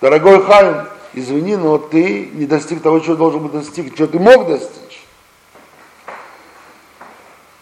дорогой 0.00 0.42
Хайм, 0.44 0.88
извини, 1.14 1.56
но 1.56 1.78
ты 1.78 2.30
не 2.32 2.46
достиг 2.46 2.82
того, 2.82 2.98
чего 2.98 3.14
должен 3.14 3.40
был 3.40 3.60
достичь, 3.60 3.94
чего 3.94 4.08
ты 4.08 4.18
мог 4.18 4.48
достичь. 4.48 5.04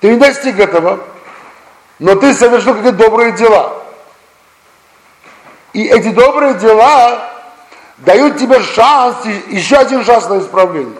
Ты 0.01 0.13
не 0.13 0.17
достиг 0.17 0.59
этого, 0.59 1.01
но 1.99 2.15
ты 2.15 2.33
совершил 2.33 2.75
какие-то 2.75 2.97
добрые 2.97 3.33
дела. 3.33 3.81
И 5.73 5.85
эти 5.85 6.09
добрые 6.09 6.55
дела 6.55 7.31
дают 7.99 8.39
тебе 8.39 8.61
шанс, 8.61 9.17
еще 9.49 9.77
один 9.77 10.05
шанс 10.05 10.29
на 10.29 10.39
исправление. 10.39 10.99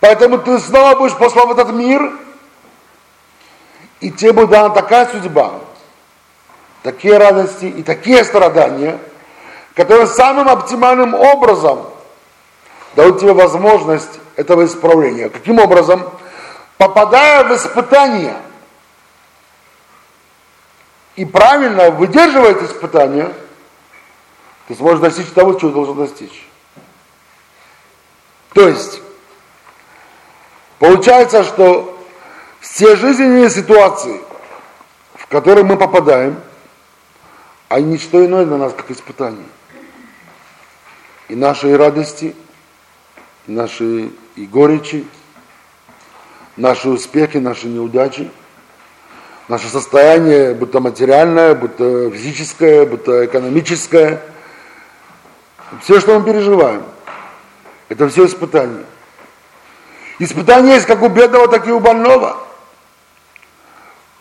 Поэтому 0.00 0.38
ты 0.38 0.58
снова 0.60 0.96
будешь 0.96 1.16
послан 1.16 1.48
в 1.48 1.52
этот 1.52 1.70
мир, 1.70 2.12
и 4.00 4.10
тебе 4.10 4.32
будет 4.32 4.50
дана 4.50 4.70
такая 4.70 5.06
судьба, 5.06 5.54
такие 6.82 7.18
радости 7.18 7.64
и 7.64 7.82
такие 7.82 8.24
страдания, 8.24 8.98
которые 9.74 10.06
самым 10.06 10.48
оптимальным 10.48 11.14
образом 11.14 11.86
дают 12.94 13.20
тебе 13.20 13.32
возможность 13.32 14.20
этого 14.36 14.64
исправления. 14.66 15.28
Каким 15.28 15.58
образом? 15.58 16.08
Попадая 16.76 17.44
в 17.44 17.56
испытания 17.56 18.36
и 21.18 21.24
правильно 21.24 21.90
выдерживая 21.90 22.52
эти 22.52 22.64
испытания– 22.64 23.32
ты 24.68 24.74
сможешь 24.74 25.00
достичь 25.00 25.28
того, 25.28 25.54
чего 25.54 25.70
должен 25.70 25.96
достичь. 25.96 26.46
То 28.52 28.68
есть, 28.68 29.00
получается, 30.78 31.42
что 31.42 31.98
все 32.60 32.94
жизненные 32.96 33.48
ситуации, 33.48 34.20
в 35.14 35.26
которые 35.26 35.64
мы 35.64 35.78
попадаем, 35.78 36.38
они 37.68 37.92
не 37.92 37.98
что 37.98 38.24
иное 38.24 38.44
для 38.44 38.58
нас, 38.58 38.74
как 38.74 38.90
испытания. 38.90 39.46
И 41.28 41.34
наши 41.34 41.74
радости, 41.74 42.36
и 43.46 43.52
наши 43.52 44.10
и 44.36 44.46
горечи, 44.46 45.06
наши 46.56 46.90
успехи, 46.90 47.38
наши 47.38 47.68
неудачи, 47.68 48.30
наше 49.48 49.68
состояние, 49.68 50.54
будто 50.54 50.80
материальное, 50.80 51.54
будто 51.54 52.10
физическое, 52.10 52.86
будто 52.86 53.24
экономическое– 53.26 54.22
все, 55.82 56.00
что 56.00 56.18
мы 56.18 56.24
переживаем, 56.24 56.82
это 57.88 58.08
все 58.08 58.26
испытания. 58.26 58.84
Испытания 60.18 60.74
есть 60.74 60.86
как 60.86 61.02
у 61.02 61.08
бедного, 61.08 61.48
так 61.48 61.66
и 61.66 61.70
у 61.70 61.78
больного. 61.78 62.38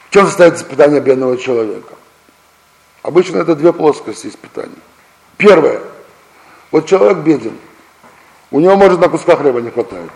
В 0.08 0.14
чем 0.14 0.26
состоит 0.26 0.56
испытание 0.56 1.00
бедного 1.00 1.38
человека? 1.38 1.96
Обычно 3.02 3.38
это 3.38 3.56
две 3.56 3.74
плоскости 3.74 4.28
испытаний. 4.28 4.78
Первое. 5.38 5.82
Вот 6.72 6.88
человек 6.88 7.20
беден. 7.20 7.58
У 8.52 8.60
него, 8.60 8.76
может, 8.76 9.00
на 9.00 9.10
куска 9.10 9.36
хлеба 9.36 9.62
не 9.62 9.72
хватает. 9.72 10.12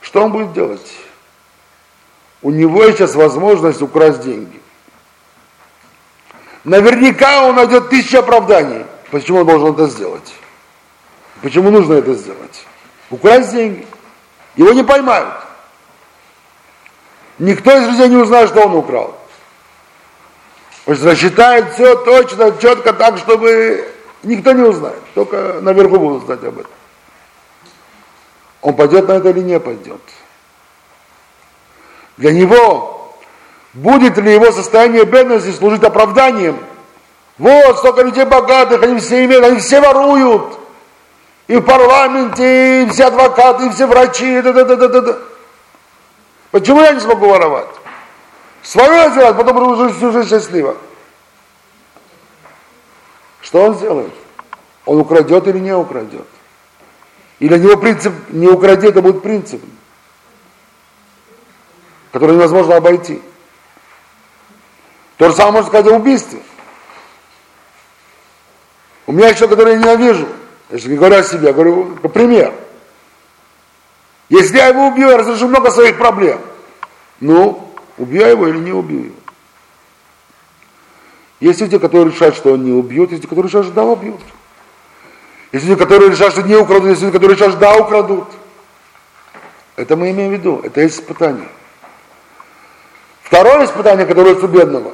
Что 0.00 0.24
он 0.24 0.32
будет 0.32 0.52
делать? 0.52 0.92
У 2.42 2.50
него 2.50 2.84
сейчас 2.90 3.14
возможность 3.14 3.82
украсть 3.82 4.22
деньги. 4.22 4.60
Наверняка 6.64 7.44
он 7.44 7.56
найдет 7.56 7.88
тысячи 7.88 8.16
оправданий, 8.16 8.84
почему 9.10 9.40
он 9.40 9.46
должен 9.46 9.74
это 9.74 9.86
сделать. 9.86 10.34
Почему 11.40 11.70
нужно 11.70 11.94
это 11.94 12.14
сделать? 12.14 12.64
Украсть 13.10 13.52
деньги. 13.52 13.86
Его 14.56 14.72
не 14.72 14.84
поймают. 14.84 15.34
Никто 17.38 17.76
из 17.76 17.88
людей 17.88 18.08
не 18.08 18.16
узнает, 18.16 18.48
что 18.50 18.66
он 18.66 18.74
украл. 18.76 19.16
Есть 20.86 21.04
рассчитает 21.04 21.72
все 21.74 21.96
точно, 21.96 22.52
четко, 22.60 22.92
так, 22.92 23.18
чтобы 23.18 23.88
никто 24.22 24.52
не 24.52 24.62
узнает. 24.62 25.00
Только 25.14 25.60
наверху 25.60 25.98
будут 25.98 26.24
знать 26.24 26.42
об 26.44 26.58
этом. 26.58 26.72
Он 28.60 28.74
пойдет 28.74 29.08
на 29.08 29.12
это 29.12 29.30
или 29.30 29.40
не 29.40 29.58
пойдет. 29.58 30.00
Для 32.16 32.32
него 32.32 32.92
Будет 33.74 34.18
ли 34.18 34.34
его 34.34 34.52
состояние 34.52 35.04
бедности 35.04 35.50
служить 35.50 35.82
оправданием? 35.82 36.58
Вот, 37.38 37.78
столько 37.78 38.02
людей 38.02 38.24
богатых, 38.24 38.82
они 38.82 39.00
все 39.00 39.24
имеют, 39.24 39.44
они 39.44 39.60
все 39.60 39.80
воруют. 39.80 40.58
И 41.48 41.56
в 41.56 41.62
парламенте, 41.62 42.82
и 42.82 42.90
все 42.90 43.06
адвокаты, 43.06 43.66
и 43.66 43.70
все 43.70 43.86
врачи. 43.86 44.42
Да, 44.42 44.52
да, 44.52 44.64
да, 44.64 44.76
да, 44.76 45.00
да. 45.00 45.18
Почему 46.50 46.82
я 46.82 46.92
не 46.92 47.00
смогу 47.00 47.28
воровать? 47.28 47.68
Свое 48.62 49.10
делать, 49.12 49.36
потом 49.36 49.56
уже 49.56 49.92
всю 49.94 50.12
жизнь 50.12 50.28
счастливо. 50.28 50.76
Что 53.40 53.64
он 53.64 53.74
сделает? 53.74 54.12
Он 54.84 55.00
украдет 55.00 55.48
или 55.48 55.58
не 55.58 55.74
украдет? 55.74 56.26
Или 57.38 57.56
для 57.56 57.70
него 57.70 57.76
принцип 57.78 58.12
не 58.28 58.48
укради, 58.48 58.86
это 58.86 59.00
будет 59.00 59.22
принцип, 59.22 59.62
который 62.12 62.36
невозможно 62.36 62.76
обойти. 62.76 63.20
То 65.16 65.30
же 65.30 65.34
самое 65.34 65.54
можно 65.54 65.68
сказать 65.68 65.92
о 65.92 65.96
убийстве. 65.96 66.40
У 69.06 69.12
меня 69.12 69.28
еще, 69.28 69.48
который 69.48 69.74
я 69.74 69.78
ненавижу, 69.78 70.28
если 70.70 70.90
не 70.90 70.96
говорю 70.96 71.16
о 71.16 71.22
себе, 71.22 71.48
я 71.48 71.52
говорю, 71.52 71.98
например, 72.02 72.52
если 74.28 74.56
я 74.56 74.68
его 74.68 74.88
убью, 74.88 75.08
я 75.08 75.18
разрешу 75.18 75.48
много 75.48 75.70
своих 75.70 75.98
проблем. 75.98 76.40
Ну, 77.20 77.72
убью 77.98 78.20
я 78.20 78.28
его 78.28 78.46
или 78.48 78.58
не 78.58 78.72
убью 78.72 79.04
его. 79.04 79.14
Есть 81.40 81.60
люди, 81.60 81.78
которые 81.78 82.12
решают, 82.12 82.36
что 82.36 82.52
он 82.52 82.64
не 82.64 82.72
убьет, 82.72 83.10
есть 83.10 83.22
люди, 83.22 83.26
которые 83.26 83.48
решают, 83.48 83.66
что 83.66 83.74
да, 83.74 83.84
убьют. 83.84 84.20
Есть 85.50 85.66
люди, 85.66 85.78
которые 85.78 86.10
решают, 86.10 86.34
что 86.34 86.42
не 86.42 86.56
украдут, 86.56 86.90
есть 86.90 87.02
люди, 87.02 87.12
которые 87.12 87.34
решают, 87.34 87.54
что 87.54 87.60
да, 87.60 87.76
украдут. 87.76 88.28
Это 89.76 89.96
мы 89.96 90.10
имеем 90.10 90.30
в 90.30 90.34
виду, 90.34 90.60
это 90.62 90.80
есть 90.80 91.00
испытание. 91.00 91.48
Второе 93.32 93.64
испытание, 93.64 94.04
которое 94.04 94.32
есть 94.32 94.44
у 94.44 94.46
бедного. 94.46 94.92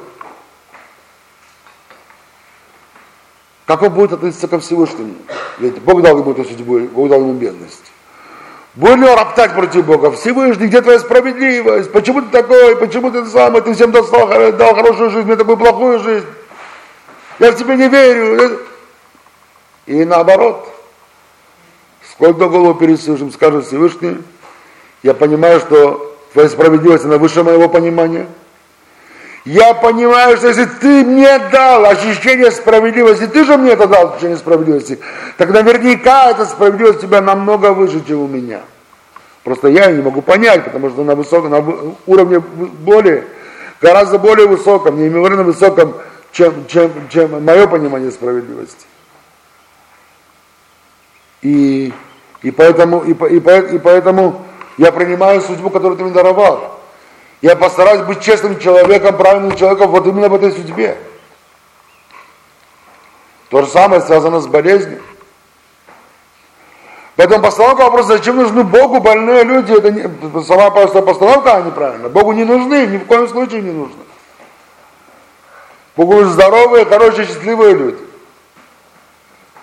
Как 3.65 3.81
он 3.81 3.89
будет 3.89 4.13
относиться 4.13 4.47
ко 4.47 4.61
Всевышнему? 4.61 5.15
Ведь 5.57 5.81
Бог 5.81 6.01
дал 6.01 6.19
ему 6.19 6.31
эту 6.31 6.45
судьбу, 6.45 6.79
Бог 6.79 7.09
дал 7.09 7.19
ему 7.19 7.33
бедность. 7.33 7.91
Будет 8.75 8.99
ли 8.99 9.09
он 9.09 9.17
роптать 9.17 9.53
против 9.53 9.85
Бога? 9.85 10.11
Всевышний, 10.11 10.67
где 10.67 10.81
твоя 10.81 10.99
справедливость? 10.99 11.91
Почему 11.91 12.21
ты 12.21 12.29
такой? 12.29 12.77
Почему 12.77 13.11
ты 13.11 13.25
самый? 13.25 13.59
Ты 13.59 13.73
всем 13.73 13.91
дал, 13.91 14.05
дал 14.05 14.73
хорошую 14.73 15.09
жизнь, 15.09 15.27
мне 15.27 15.35
такую 15.35 15.57
плохую 15.57 15.99
жизнь. 15.99 16.27
Я 17.39 17.51
в 17.51 17.57
тебе 17.57 17.75
не 17.75 17.89
верю. 17.89 18.61
И 19.85 20.05
наоборот, 20.05 20.65
сколько 22.13 22.47
голову 22.47 22.73
перед 22.75 23.01
Всевышним 23.01 23.33
скажет 23.33 23.65
Всевышний, 23.65 24.17
я 25.03 25.13
понимаю, 25.13 25.59
что 25.59 26.09
твоя 26.33 26.49
справедливость, 26.49 27.05
она 27.05 27.17
выше 27.17 27.43
моего 27.43 27.69
понимания. 27.69 28.27
Я 29.45 29.73
понимаю, 29.73 30.37
что 30.37 30.47
если 30.47 30.65
ты 30.65 31.03
мне 31.05 31.39
дал 31.51 31.85
ощущение 31.85 32.51
справедливости, 32.51 33.25
ты 33.25 33.45
же 33.45 33.57
мне 33.57 33.71
это 33.71 33.87
дал 33.87 34.09
ощущение 34.09 34.37
справедливости, 34.37 34.99
так 35.37 35.49
наверняка 35.49 36.29
эта 36.29 36.45
справедливость 36.45 36.99
у 36.99 37.07
тебя 37.07 37.21
намного 37.21 37.73
выше, 37.73 38.03
чем 38.05 38.19
у 38.21 38.27
меня. 38.27 38.61
Просто 39.43 39.69
я 39.69 39.91
не 39.91 40.01
могу 40.01 40.21
понять, 40.21 40.65
потому 40.65 40.89
что 40.89 41.03
на 41.03 41.15
высоком, 41.15 41.51
на 41.51 41.95
уровне 42.05 42.39
более, 42.39 43.25
гораздо 43.81 44.19
более 44.19 44.47
высоком, 44.47 45.01
неимоверно 45.01 45.43
высоком, 45.43 45.95
чем, 46.31 46.67
чем, 46.67 46.91
чем 47.09 47.43
мое 47.43 47.65
понимание 47.65 48.11
справедливости. 48.11 48.85
И, 51.41 51.93
и, 52.41 52.51
поэтому, 52.51 52.99
и, 53.03 53.13
и, 53.13 53.37
и 53.37 53.79
поэтому 53.79 54.45
я 54.79 54.93
принимаю 54.93 55.41
судьбу, 55.41 55.69
которую 55.69 55.97
ты 55.97 56.05
мне 56.05 56.13
даровал. 56.13 56.79
Я 57.41 57.57
постараюсь 57.57 58.01
быть 58.03 58.21
честным 58.21 58.57
человеком, 58.59 59.17
правильным 59.17 59.57
человеком 59.57 59.91
вот 59.91 60.07
именно 60.07 60.29
в 60.29 60.35
этой 60.35 60.53
судьбе. 60.53 60.97
То 63.49 63.61
же 63.61 63.67
самое 63.67 64.01
связано 64.01 64.39
с 64.39 64.47
болезнью. 64.47 65.01
Поэтому 67.17 67.43
постановка 67.43 67.81
вопроса, 67.81 68.17
зачем 68.17 68.37
нужны 68.37 68.63
Богу 68.63 69.01
больные 69.01 69.43
люди, 69.43 69.73
это 69.73 69.91
не, 69.91 70.43
сама 70.45 70.71
постановка 70.71 71.57
а 71.57 71.61
неправильная. 71.61 72.09
Богу 72.09 72.31
не 72.31 72.45
нужны, 72.45 72.87
ни 72.87 72.97
в 72.99 73.05
коем 73.05 73.27
случае 73.27 73.61
не 73.61 73.71
нужны. 73.71 74.01
Богу 75.97 76.13
нужны 76.13 76.31
здоровые, 76.31 76.85
хорошие, 76.85 77.27
счастливые 77.27 77.75
люди. 77.75 77.99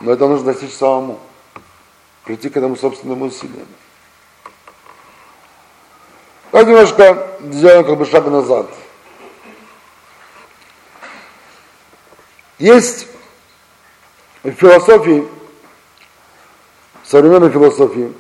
Но 0.01 0.13
это 0.13 0.29
нужно 0.29 0.53
достичь 0.53 0.75
самому 0.75 1.21
прийти 2.25 2.51
к 2.51 2.57
этому 2.59 2.77
собственному 2.77 3.25
усилию. 3.25 3.65
Давайте 6.57 6.73
немножко 6.73 7.27
сделаем 7.53 7.85
как 7.85 7.99
бы 7.99 8.07
шаг 8.07 8.25
назад. 8.29 8.67
Есть 12.59 13.09
в 14.43 14.53
философии, 14.53 15.29
в 17.03 17.11
современной 17.11 17.51
философии, 17.51 18.11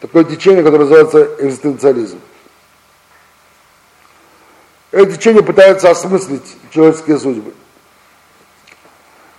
такое 0.00 0.24
течение, 0.24 0.64
которое 0.64 0.84
называется 0.84 1.36
экзистенциализм. 1.38 2.18
Это 4.90 5.12
течение 5.12 5.42
пытается 5.42 5.90
осмыслить 5.90 6.56
человеческие 6.70 7.18
судьбы, 7.18 7.52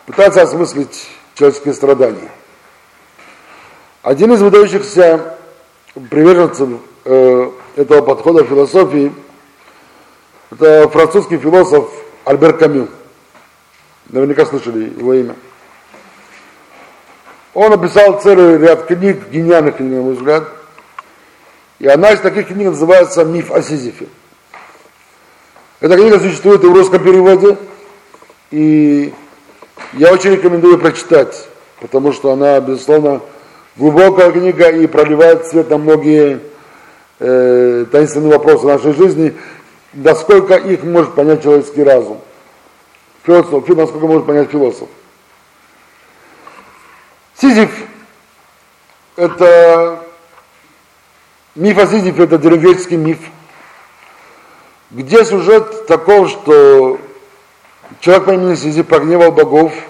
пытается 0.05 0.43
осмыслить 0.43 1.07
человеческие 1.33 1.73
страдания– 1.73 2.29
один 4.03 4.31
из 4.31 4.43
выдающихся 4.43 5.39
приверженцев 6.11 6.69
э, 7.05 7.51
этого 7.75 8.01
подхода 8.01 8.43
философии 8.43 9.11
это 10.53 10.87
французский 10.87 11.37
философ 11.37 11.89
Альбер 12.25 12.53
Камю. 12.53 12.87
Наверняка 14.09 14.45
слышали 14.45 14.93
его 14.97 15.15
имя. 15.15 15.35
Он 17.55 17.71
написал 17.71 18.21
целый 18.21 18.59
ряд 18.59 18.85
книг, 18.85 19.29
гениальных 19.31 19.77
книг, 19.77 19.91
на 19.91 20.01
мой 20.01 20.13
взгляд. 20.13 20.47
И 21.79 21.87
одна 21.87 22.11
из 22.11 22.19
таких 22.19 22.49
книг 22.49 22.67
называется 22.67 23.25
«Миф 23.25 23.51
о 23.51 23.63
Сизифе». 23.63 24.05
Эта 25.79 25.95
книга 25.95 26.19
существует 26.19 26.63
и 26.63 26.67
в 26.67 26.73
русском 26.73 27.03
переводе, 27.03 27.57
и 28.51 29.11
я 29.93 30.13
очень 30.13 30.33
рекомендую 30.33 30.77
прочитать, 30.77 31.47
потому 31.81 32.13
что 32.13 32.31
она, 32.31 32.59
безусловно, 32.59 33.21
глубокая 33.75 34.31
книга 34.31 34.69
и 34.69 34.85
проливает 34.85 35.47
свет 35.47 35.71
на 35.71 35.79
многие 35.79 36.41
э, 37.23 37.85
таинственные 37.91 38.33
вопросы 38.33 38.65
нашей 38.65 38.93
жизни, 38.93 39.35
насколько 39.93 40.55
их 40.55 40.83
может 40.83 41.15
понять 41.15 41.43
человеческий 41.43 41.83
разум. 41.83 42.19
Философ, 43.23 43.67
насколько 43.67 44.05
может 44.05 44.25
понять 44.25 44.49
философ. 44.49 44.89
Сизиф– 47.35 47.71
это 49.15 50.03
миф 51.55 51.77
о 51.77 51.87
Сизифе, 51.87 52.23
это 52.23 52.37
древнегреческий 52.37 52.97
миф, 52.97 53.19
где 54.91 55.23
сюжет 55.23 55.87
таков, 55.87 56.29
что 56.29 56.99
человек 58.01 58.25
по 58.25 58.31
имени 58.31 58.55
Сизиф 58.55 58.87
прогневал 58.87 59.31
богов– 59.31 59.73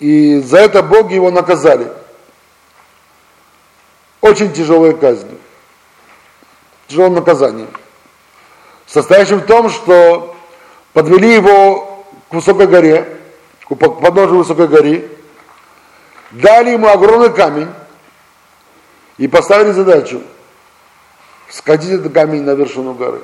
и 0.00 0.40
за 0.40 0.58
это 0.58 0.82
боги 0.82 1.14
его 1.14 1.30
наказали. 1.30 1.92
Очень 4.20 4.52
тяжелые 4.52 4.94
казни. 4.94 5.38
Тяжелое 6.88 7.10
наказание. 7.10 7.68
Состоящим 8.86 9.38
в 9.38 9.46
том, 9.46 9.70
что 9.70 10.36
подвели 10.92 11.34
его 11.34 12.04
к 12.28 12.34
высокой 12.34 12.66
горе, 12.66 13.20
к 13.68 13.74
подножию 13.74 14.38
высокой 14.38 14.68
горы, 14.68 15.08
дали 16.32 16.70
ему 16.70 16.88
огромный 16.88 17.32
камень 17.32 17.70
и 19.16 19.28
поставили 19.28 19.70
задачу 19.70 20.22
скатить 21.48 21.90
этот 21.90 22.12
камень 22.12 22.42
на 22.42 22.50
вершину 22.50 22.94
горы. 22.94 23.22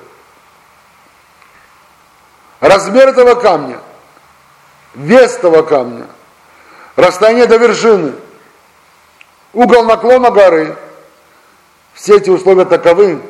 Размер 2.60 3.08
этого 3.08 3.34
камня, 3.34 3.80
вес 4.94 5.36
этого 5.36 5.62
камня 5.62 6.06
расстояние 6.96 7.46
до 7.46 7.56
вершины, 7.56 8.12
угол 9.52 9.84
наклона 9.84 10.30
горы. 10.30 10.76
Все 11.96 12.18
эти 12.18 12.30
условия 12.30 12.64
таковы, 12.64 13.20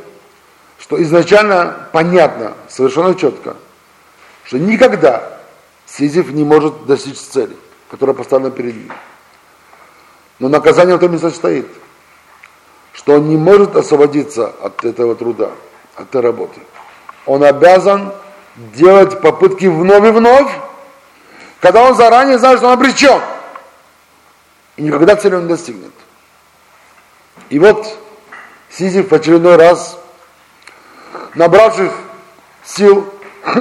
что 0.79 1.02
изначально 1.02 1.88
понятно, 1.92 2.52
совершенно 2.68 3.14
четко, 3.14 3.57
что 4.44 4.59
никогда 4.59 5.38
Сизиф 5.87 6.31
не 6.31 6.44
может 6.44 6.85
достичь 6.85 7.16
цели, 7.18 7.57
которая 7.90 8.14
поставлена 8.14 8.50
перед 8.50 8.74
ним. 8.74 8.92
Но 10.38 10.50
наказание 10.50 10.96
в 10.96 11.00
том 11.00 11.14
и 11.14 11.18
состоит, 11.18 11.66
что 12.92 13.14
он 13.14 13.31
не 13.31 13.38
может 13.38 13.74
освободиться 13.74 14.48
от 14.61 14.85
этого 14.85 15.14
труда, 15.14 15.52
от 15.94 16.09
этой 16.09 16.20
работы. 16.20 16.61
Он 17.24 17.42
обязан 17.42 18.12
делать 18.57 19.22
попытки 19.22 19.64
вновь 19.64 20.05
и 20.05 20.11
вновь, 20.11 20.52
когда 21.61 21.85
он 21.85 21.94
заранее 21.94 22.38
знает, 22.38 22.59
что 22.59 22.66
он 22.66 22.74
обречен– 22.74 23.20
и 24.76 24.83
никогда 24.83 25.16
цели 25.16 25.35
он 25.35 25.42
не 25.42 25.48
достигнет. 25.48 25.92
И 27.48 27.59
вот 27.59 27.98
Сизиф 28.76 29.10
в 29.10 29.14
очередной 29.14 29.56
раз, 29.56 29.98
набравших 31.34 31.92
сил, 32.62 33.10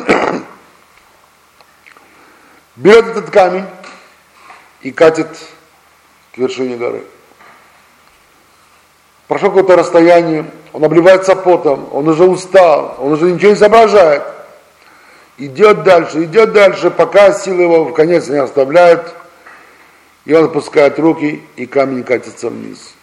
берет 2.76 3.08
этот 3.08 3.30
камень 3.30 3.64
и 4.82 4.92
катит 4.92 5.30
к 6.34 6.38
вершине 6.38 6.76
горы. 6.76 7.06
прошел 9.30 9.52
какое-то 9.52 9.78
расстояние, 9.78 10.52
он 10.74 10.84
обливается 10.84 11.38
потом, 11.38 11.88
он 11.94 12.10
уже 12.10 12.26
устал, 12.26 12.98
он 13.00 13.14
уже 13.14 13.32
ничего 13.32 13.52
не 13.52 13.58
соображает. 13.58 14.24
Идет 15.38 15.84
дальше, 15.84 16.26
идет 16.26 16.52
дальше, 16.52 16.92
пока 16.92 17.32
силы 17.32 17.64
его 17.64 17.86
в 17.86 17.94
конец 17.94 18.28
не 18.28 18.38
оставляют, 18.38 19.16
и 20.26 20.34
он 20.34 20.44
опускает 20.44 21.00
руки, 21.00 21.42
и 21.56 21.66
камень 21.66 22.04
катится 22.04 22.50
вниз. 22.50 22.95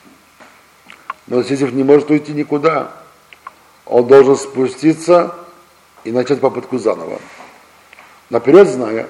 Но 1.32 1.42
Сизиф 1.42 1.72
не 1.72 1.82
может 1.82 2.10
уйти 2.10 2.32
никуда. 2.32 2.92
Он 3.86 4.06
должен 4.06 4.36
спуститься 4.36 5.34
и 6.04 6.12
начать 6.12 6.42
попытку 6.42 6.76
заново. 6.76 7.18
Наперед 8.28 8.68
зная, 8.68 9.08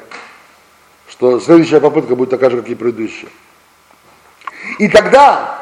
что 1.09 1.41
следующая 1.41 1.81
попытка 1.81 2.15
будет 2.15 2.31
такая 2.31 2.51
же, 2.51 2.59
как 2.59 2.69
и 2.69 2.77
предыдущая. 2.77 3.29
И 4.79 4.87
тогда 4.87 5.59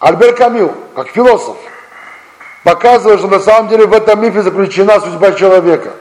Альбер 0.00 0.34
Камю, 0.34 0.74
как 0.96 1.10
философ, 1.10 1.56
показывает, 2.64 3.20
что 3.20 3.28
на 3.28 3.38
самом 3.38 3.68
деле 3.68 3.86
в 3.86 3.92
этом 3.92 4.20
мифе 4.20 4.42
заключена 4.42 4.98
судьба 4.98 5.34
человека. 5.34 5.94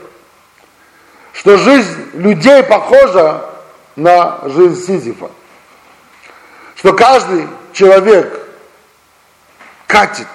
Что 1.34 1.56
жизнь 1.58 2.10
людей 2.14 2.64
похожа 2.64 3.46
на 3.96 4.40
жизнь 4.50 4.88
Сизифа. 4.88 5.30
Что 6.74 6.94
каждый 6.94 7.48
человек 7.74 8.39
катит 9.90 10.28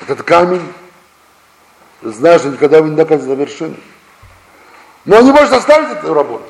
этот 0.00 0.22
камень, 0.22 0.62
что 2.00 2.48
никогда 2.48 2.80
не 2.80 2.96
докатит 2.96 3.26
до 3.26 3.34
вершины. 3.34 3.76
Но 5.04 5.18
он 5.18 5.26
не 5.26 5.30
может 5.30 5.52
оставить 5.52 5.98
эту 5.98 6.14
работу. 6.14 6.44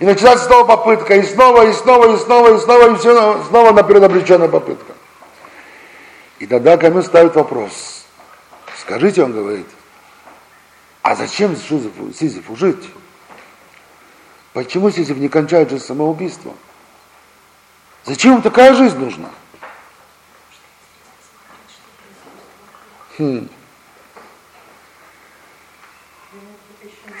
И 0.00 0.04
начинается 0.04 0.46
снова 0.46 0.64
попытка, 0.64 1.14
и 1.14 1.22
снова, 1.22 1.66
и 1.68 1.72
снова, 1.72 2.14
и 2.14 2.18
снова, 2.18 2.56
и 2.56 2.58
снова, 2.58 2.92
и 2.92 2.96
все, 2.96 3.44
снова 3.44 3.72
наперед 3.72 4.02
обреченная 4.02 4.48
попытка. 4.48 4.92
И 6.40 6.46
тогда 6.46 6.76
Камил 6.76 7.04
ставит 7.04 7.36
вопрос. 7.36 8.04
Скажите, 8.80 9.22
он 9.22 9.32
говорит, 9.32 9.66
а 11.02 11.14
зачем 11.14 11.54
Сизифу, 11.54 12.12
Сизифу 12.12 12.56
жить? 12.56 12.90
Почему 14.52 14.90
Сизиф 14.90 15.16
не 15.18 15.28
кончает 15.28 15.70
жизнь 15.70 15.84
самоубийством? 15.84 16.56
Зачем 18.04 18.32
ему 18.32 18.42
такая 18.42 18.74
жизнь 18.74 18.98
нужна? 18.98 19.28
Хм. 23.20 23.48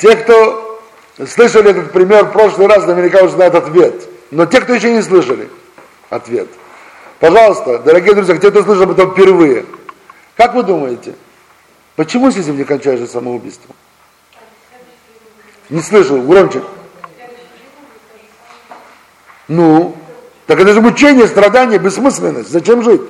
Те, 0.00 0.16
кто 0.16 0.80
слышали 1.28 1.72
этот 1.72 1.92
пример 1.92 2.24
в 2.24 2.32
прошлый 2.32 2.68
раз, 2.68 2.86
наверняка 2.86 3.22
уже 3.22 3.34
знают 3.34 3.54
ответ. 3.54 4.08
Но 4.30 4.46
те, 4.46 4.62
кто 4.62 4.72
еще 4.72 4.90
не 4.94 5.02
слышали 5.02 5.50
ответ, 6.08 6.48
пожалуйста, 7.18 7.80
дорогие 7.80 8.14
друзья, 8.14 8.34
кто 8.34 8.50
слышал 8.50 8.84
об 8.84 8.92
этом 8.92 9.12
впервые, 9.12 9.66
как 10.36 10.54
вы 10.54 10.62
думаете, 10.62 11.16
почему 11.96 12.30
Сизим 12.30 12.56
не 12.56 12.64
кончает 12.64 13.00
же 13.00 13.06
самоубийством? 13.06 13.76
Не 15.68 15.82
слышал, 15.82 16.22
громче. 16.22 16.62
Ну, 19.48 19.94
так 20.46 20.60
это 20.60 20.72
же 20.72 20.80
мучение, 20.80 21.28
страдание, 21.28 21.78
бессмысленность. 21.78 22.48
Зачем 22.48 22.82
жить? 22.82 23.02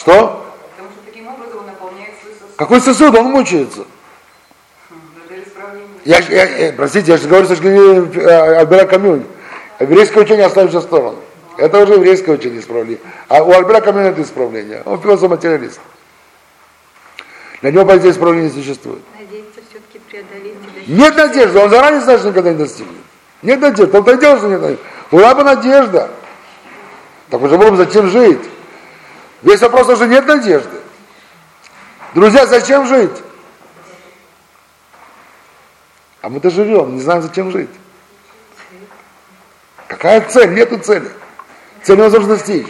Что? 0.00 0.46
Какой 2.56 2.80
сосуд? 2.80 3.14
Он 3.14 3.26
мучается. 3.26 3.84
Я, 6.06 6.20
я, 6.20 6.44
я, 6.44 6.72
простите, 6.72 7.12
я 7.12 7.18
же 7.18 7.28
говорю 7.28 7.44
с 7.44 7.48
точки 7.48 7.64
зрения 7.64 8.58
Альбера 8.58 8.86
Камюнь. 8.86 9.26
Еврейское 9.78 10.20
учение 10.20 10.46
оставить 10.46 10.72
в 10.72 10.80
сторону. 10.80 11.18
Это 11.58 11.78
уже 11.82 11.94
еврейское 11.94 12.32
учение 12.32 12.60
исправление. 12.60 12.98
А 13.28 13.42
у 13.42 13.52
Альбера 13.52 13.82
Камюнь 13.82 14.06
это 14.06 14.22
исправление. 14.22 14.82
Он 14.86 14.98
философ-материалист. 15.02 15.80
Для 17.60 17.70
него 17.70 17.84
понятия 17.84 18.10
исправления 18.10 18.48
не 18.48 18.54
существует. 18.54 19.02
Надеяться 19.18 19.60
все-таки 19.68 19.98
преодолеть. 19.98 20.88
Нет 20.88 21.14
надежды, 21.14 21.58
он 21.58 21.68
заранее 21.68 22.00
знает, 22.00 22.20
что 22.20 22.30
никогда 22.30 22.52
не 22.52 22.58
достигнет. 22.58 22.96
Нет 23.42 23.60
надежды, 23.60 23.98
он-то 23.98 24.16
делал, 24.16 24.38
что 24.38 24.48
нет 24.48 24.62
надежды. 24.62 24.82
Была 25.10 25.34
бы 25.34 25.44
надежда. 25.44 26.10
Так 27.28 27.42
уже 27.42 27.58
было 27.58 27.70
бы 27.70 27.76
зачем 27.76 28.08
жить? 28.08 28.40
Весь 29.42 29.60
вопрос 29.60 29.88
уже 29.88 30.06
нет 30.06 30.26
надежды. 30.26 30.80
Друзья, 32.14 32.46
зачем 32.46 32.86
жить? 32.86 33.22
А 36.20 36.28
мы-то 36.28 36.50
живем, 36.50 36.94
не 36.94 37.00
знаем, 37.00 37.22
зачем 37.22 37.50
жить. 37.50 37.70
Какая 39.86 40.20
цель? 40.28 40.52
Нету 40.54 40.78
цели. 40.78 41.10
Цель 41.82 41.96
невозможно 41.96 42.36
достичь. 42.36 42.66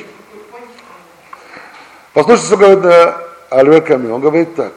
Послушайте, 2.13 2.47
что 2.47 2.57
говорит 2.57 2.85
э, 2.85 3.15
Альвер 3.51 3.83
Камю. 3.83 4.15
Он 4.15 4.21
говорит 4.21 4.55
так. 4.55 4.73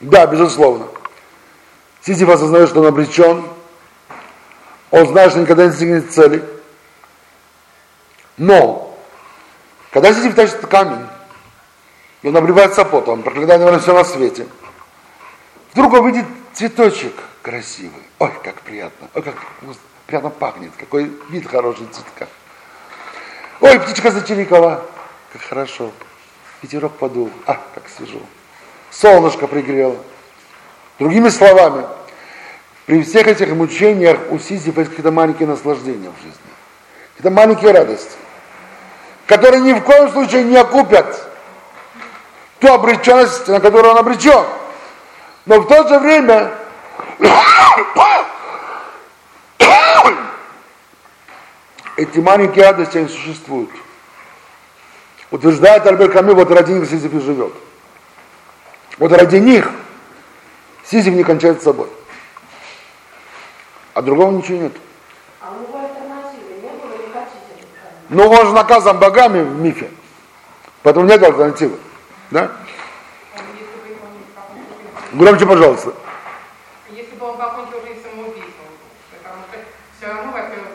Да, 0.00 0.26
безусловно. 0.26 0.86
Сизиф 2.02 2.28
осознает, 2.28 2.68
что 2.68 2.80
он 2.80 2.86
обречен. 2.86 3.44
Он 4.90 5.06
знает, 5.08 5.30
что 5.30 5.40
никогда 5.40 5.64
не 5.64 5.70
достигнет 5.70 6.12
цели. 6.12 6.44
Но, 8.36 8.85
когда 9.96 10.12
Сизиф 10.12 10.34
тащит 10.34 10.66
камень, 10.66 11.06
и 12.20 12.28
он 12.28 12.36
обливается 12.36 12.84
потом, 12.84 13.22
проклинает, 13.22 13.60
наверное, 13.60 13.80
все 13.80 13.94
на 13.94 14.04
свете. 14.04 14.46
Вдруг 15.72 15.94
он 15.94 16.06
видит 16.08 16.26
цветочек 16.52 17.14
красивый. 17.40 18.02
Ой, 18.18 18.30
как 18.44 18.60
приятно. 18.60 19.08
Ой, 19.14 19.22
как 19.22 19.36
приятно 20.04 20.28
пахнет. 20.28 20.72
Какой 20.76 21.10
вид 21.30 21.48
хороший 21.48 21.86
цветка. 21.86 22.28
Ой, 23.62 23.80
птичка 23.80 24.10
зачирикала. 24.10 24.84
Как 25.32 25.40
хорошо. 25.40 25.90
Ветерок 26.60 26.92
подул. 26.98 27.30
А, 27.46 27.58
как 27.74 27.84
свежо. 27.88 28.20
Солнышко 28.90 29.46
пригрело. 29.46 29.96
Другими 30.98 31.30
словами, 31.30 31.86
при 32.84 33.02
всех 33.02 33.28
этих 33.28 33.48
мучениях 33.54 34.18
у 34.28 34.38
Сизифа 34.38 34.80
есть 34.80 34.90
какие-то 34.90 35.10
маленькие 35.10 35.48
наслаждения 35.48 36.10
в 36.10 36.22
жизни. 36.22 36.38
Какие-то 37.16 37.30
маленькие 37.30 37.72
радости, 37.72 38.12
которые 39.26 39.60
ни 39.60 39.72
в 39.72 39.82
коем 39.82 40.10
случае 40.10 40.44
не 40.44 40.56
окупят 40.56 41.28
ту 42.60 42.68
обреченность, 42.68 43.48
на 43.48 43.60
которую 43.60 43.92
он 43.92 43.98
обречен. 43.98 44.46
Но 45.44 45.60
в 45.60 45.66
то 45.66 45.86
же 45.88 45.98
время 45.98 46.52
эти 51.96 52.18
маленькие 52.18 52.64
радости 52.64 52.98
они 52.98 53.08
существуют. 53.08 53.70
Утверждает 55.30 55.86
Альбер 55.86 56.10
Камю, 56.12 56.34
вот 56.34 56.50
ради 56.50 56.72
них 56.72 56.88
Сизиф 56.88 57.12
и 57.12 57.20
живет. 57.20 57.52
Вот 58.98 59.12
ради 59.12 59.36
них 59.36 59.70
Сизиф 60.84 61.14
не 61.14 61.24
кончает 61.24 61.60
с 61.60 61.64
собой. 61.64 61.88
А 63.92 64.02
другого 64.02 64.30
ничего 64.30 64.58
нет. 64.58 64.72
А 65.40 65.50
ну, 68.08 68.28
он 68.28 68.46
же 68.46 68.52
наказан 68.52 68.98
богами 68.98 69.42
в 69.42 69.60
мифе. 69.60 69.90
Поэтому 70.82 71.06
нет 71.06 71.22
альтернативы. 71.22 71.76
Да? 72.30 72.50
Громче, 75.12 75.46
пожалуйста. 75.46 75.92
Если 76.90 77.14
бы 77.16 77.26
он 77.26 77.36
покончил 77.36 77.80
жизнь 77.86 78.00
самоубийством, 78.02 78.66
потому 79.10 79.42
что 79.50 79.58
все 79.98 80.08
равно, 80.08 80.32
во-первых, 80.32 80.68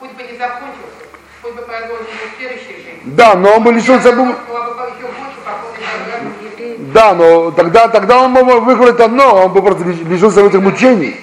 путь 0.00 0.12
бы 0.12 0.22
не 0.24 0.36
закончился, 0.36 1.04
путь 1.42 1.54
бы 1.54 1.62
продолжился 1.62 2.10
в 2.34 2.38
следующей 2.38 2.76
жизни. 2.76 3.00
Да, 3.04 3.34
но 3.34 3.56
он 3.56 3.62
бы 3.62 3.72
лишился 3.72 4.12
бы... 4.12 4.34
Да, 6.92 7.14
но 7.14 7.50
тогда, 7.50 7.88
тогда 7.88 8.18
он 8.18 8.34
бы 8.34 8.60
выбрать 8.60 9.00
одно, 9.00 9.44
он 9.44 9.52
бы 9.52 9.62
просто 9.62 9.84
лишился 9.84 10.44
этих 10.44 10.60
мучений. 10.60 11.20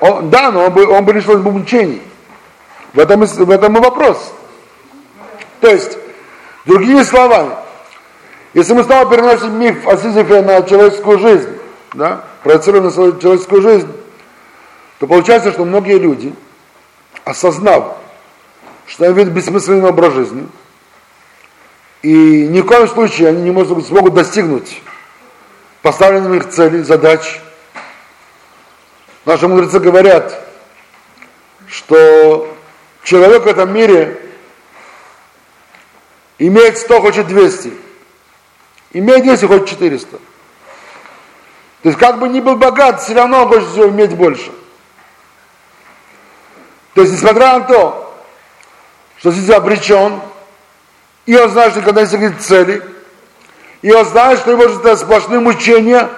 Он, 0.00 0.30
да, 0.30 0.50
но 0.50 0.66
он 0.66 0.72
бы, 0.72 0.86
он 0.86 1.04
бы 1.04 1.12
лишился 1.12 1.38
бы 1.38 1.50
мучений. 1.50 2.02
В 2.92 2.98
этом, 2.98 3.24
в 3.24 3.50
этом 3.50 3.76
и 3.76 3.80
вопрос. 3.80 4.32
То 5.64 5.70
есть, 5.70 5.96
другими 6.66 7.02
словами, 7.04 7.54
если 8.52 8.74
мы 8.74 8.84
снова 8.84 9.10
переносим 9.10 9.58
миф 9.58 9.88
о 9.88 9.96
Сизифе 9.96 10.42
на 10.42 10.60
человеческую 10.60 11.18
жизнь, 11.18 11.48
да, 11.94 12.22
проецируем 12.42 12.84
на 12.84 12.90
свою 12.90 13.18
человеческую 13.18 13.62
жизнь, 13.62 13.88
то 14.98 15.06
получается, 15.06 15.52
что 15.52 15.64
многие 15.64 15.96
люди, 15.98 16.34
осознав, 17.24 17.96
что 18.86 19.06
они 19.06 19.14
ведут 19.14 19.32
бессмысленный 19.32 19.88
образ 19.88 20.12
жизни, 20.12 20.46
и 22.02 22.46
ни 22.46 22.60
в 22.60 22.66
коем 22.66 22.86
случае 22.86 23.28
они 23.28 23.40
не 23.40 23.50
могут, 23.50 23.86
смогут 23.86 24.12
достигнуть 24.12 24.82
поставленных 25.80 26.44
их 26.44 26.50
целей, 26.50 26.82
задач. 26.82 27.40
Наши 29.24 29.48
мудрецы 29.48 29.80
говорят, 29.80 30.46
что 31.68 32.54
человек 33.02 33.44
в 33.44 33.48
этом 33.48 33.72
мире 33.72 34.20
имеет 36.38 36.78
100, 36.78 37.00
хочет 37.00 37.26
200. 37.26 37.72
Имеет 38.92 39.24
10, 39.24 39.48
хоть 39.48 39.68
400. 39.68 40.18
То 41.82 41.88
есть 41.88 41.98
как 41.98 42.18
бы 42.18 42.28
ни 42.28 42.40
был 42.40 42.56
богат, 42.56 43.02
все 43.02 43.14
равно 43.14 43.42
он 43.42 43.48
хочет 43.48 43.76
иметь 43.76 44.16
больше. 44.16 44.50
То 46.94 47.02
есть 47.02 47.12
несмотря 47.12 47.58
на 47.58 47.60
то, 47.60 48.16
что 49.18 49.32
здесь 49.32 49.54
обречен, 49.54 50.20
и 51.26 51.36
он 51.36 51.50
знает, 51.50 51.72
что 51.72 51.80
не 51.82 51.92
достигнет 51.92 52.40
цели, 52.40 52.82
и 53.82 53.92
он 53.92 54.04
знает, 54.06 54.38
что 54.38 54.52
его 54.52 54.64
это 54.64 54.96
сплошные 54.96 55.40
мучения, 55.40 56.08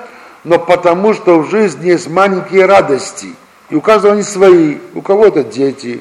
но 0.45 0.59
потому 0.59 1.15
что 1.15 1.41
в 1.41 1.51
жизни 1.51 1.89
есть 1.89 2.09
маленькие 2.09 2.67
радости. 2.67 3.35
И 3.71 3.75
у 3.75 3.81
каждого 3.81 4.15
они 4.15 4.23
свои. 4.23 4.79
У 4.95 5.03
кого-то 5.03 5.43
дети, 5.43 6.01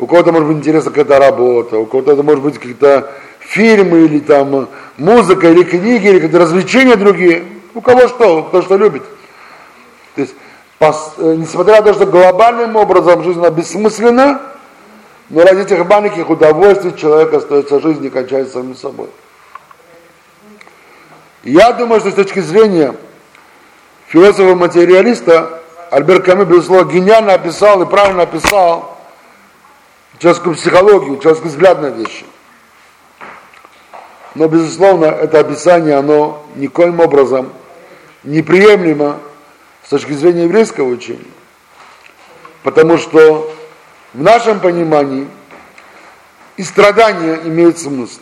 у 0.00 0.06
кого-то 0.08 0.32
может 0.32 0.48
быть 0.48 0.56
интересна 0.56 0.90
какая-то 0.90 1.18
работа, 1.18 1.78
у 1.78 1.86
кого-то 1.86 2.12
это 2.12 2.24
может 2.24 2.42
быть 2.42 2.54
какие-то 2.54 3.12
фильмы 3.50 4.04
или 4.04 4.20
там 4.20 4.68
музыка 4.96 5.48
или 5.50 5.64
книги 5.64 6.06
или 6.06 6.20
какие-то 6.20 6.38
развлечения 6.38 6.94
другие. 6.94 7.44
У 7.74 7.80
кого 7.80 8.06
что, 8.06 8.44
кто 8.44 8.62
что 8.62 8.76
любит. 8.76 9.02
То 10.14 10.20
есть, 10.20 10.34
пос, 10.78 11.14
э, 11.18 11.34
несмотря 11.36 11.76
на 11.76 11.82
то, 11.82 11.94
что 11.94 12.06
глобальным 12.06 12.76
образом 12.76 13.24
жизнь 13.24 13.40
она 13.40 13.50
бессмысленна, 13.50 14.40
но 15.30 15.42
ради 15.42 15.62
этих 15.62 15.84
маленьких 15.84 16.30
удовольствий 16.30 16.96
человек 16.96 17.34
остается 17.34 17.80
жизнь 17.80 18.04
и 18.04 18.10
кончается 18.10 18.54
самим 18.54 18.76
собой. 18.76 19.08
Я 21.42 21.72
думаю, 21.72 22.00
что 22.00 22.10
с 22.10 22.14
точки 22.14 22.40
зрения 22.40 22.94
философа-материалиста, 24.08 25.60
Альберт 25.90 26.24
Камю, 26.24 26.44
безусловно, 26.44 26.90
гениально 26.90 27.34
описал 27.34 27.82
и 27.82 27.86
правильно 27.86 28.22
описал 28.22 28.96
человеческую 30.18 30.54
психологию, 30.54 31.18
человеческий 31.18 31.48
взгляд 31.48 31.80
на 31.80 31.86
вещи. 31.86 32.24
Но, 34.34 34.46
безусловно, 34.46 35.06
это 35.06 35.40
описание, 35.40 35.96
оно 35.96 36.46
никоим 36.54 37.00
образом 37.00 37.52
неприемлемо 38.22 39.18
с 39.84 39.88
точки 39.88 40.12
зрения 40.12 40.44
еврейского 40.44 40.88
учения. 40.88 41.24
Потому 42.62 42.98
что 42.98 43.52
в 44.12 44.22
нашем 44.22 44.60
понимании 44.60 45.26
и 46.56 46.62
страдания 46.62 47.40
имеют 47.44 47.78
смысл. 47.78 48.20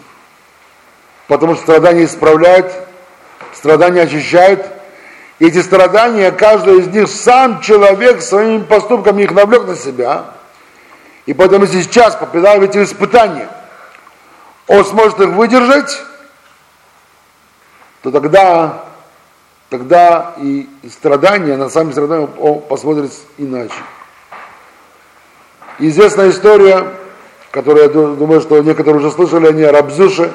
Потому 1.26 1.54
что 1.54 1.64
страдания 1.64 2.04
исправляют, 2.04 2.72
страдания 3.52 4.02
очищают. 4.02 4.64
И 5.40 5.46
эти 5.46 5.60
страдания, 5.60 6.30
каждый 6.30 6.80
из 6.80 6.86
них 6.88 7.08
сам 7.08 7.60
человек 7.60 8.22
своими 8.22 8.62
поступками 8.62 9.24
их 9.24 9.32
навлек 9.32 9.66
на 9.66 9.76
себя. 9.76 10.34
И 11.26 11.34
поэтому 11.34 11.66
сейчас, 11.66 12.16
попадая 12.16 12.58
в 12.58 12.62
эти 12.62 12.82
испытания, 12.82 13.48
он 14.68 14.84
сможет 14.84 15.18
их 15.20 15.30
выдержать, 15.30 16.02
то 18.02 18.10
тогда, 18.10 18.84
тогда 19.70 20.34
и 20.38 20.68
страдания, 20.88 21.56
на 21.56 21.68
сами 21.70 21.90
страдания 21.90 22.28
он 22.38 22.60
посмотрит 22.60 23.10
иначе. 23.38 23.74
Известная 25.78 26.30
история, 26.30 26.86
которую 27.50 27.84
я 27.84 27.88
думаю, 27.88 28.40
что 28.40 28.60
некоторые 28.60 29.00
уже 29.00 29.10
слышали 29.10 29.48
о 29.48 29.52
ней, 29.52 29.66
Рабзюше, 29.66 30.32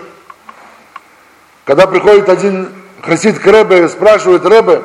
когда 1.63 1.85
приходит 1.85 2.27
один 2.27 2.73
хасид 3.01 3.39
к 3.39 3.45
Ребе, 3.45 3.87
спрашивает 3.87 4.45
Ребе, 4.45 4.83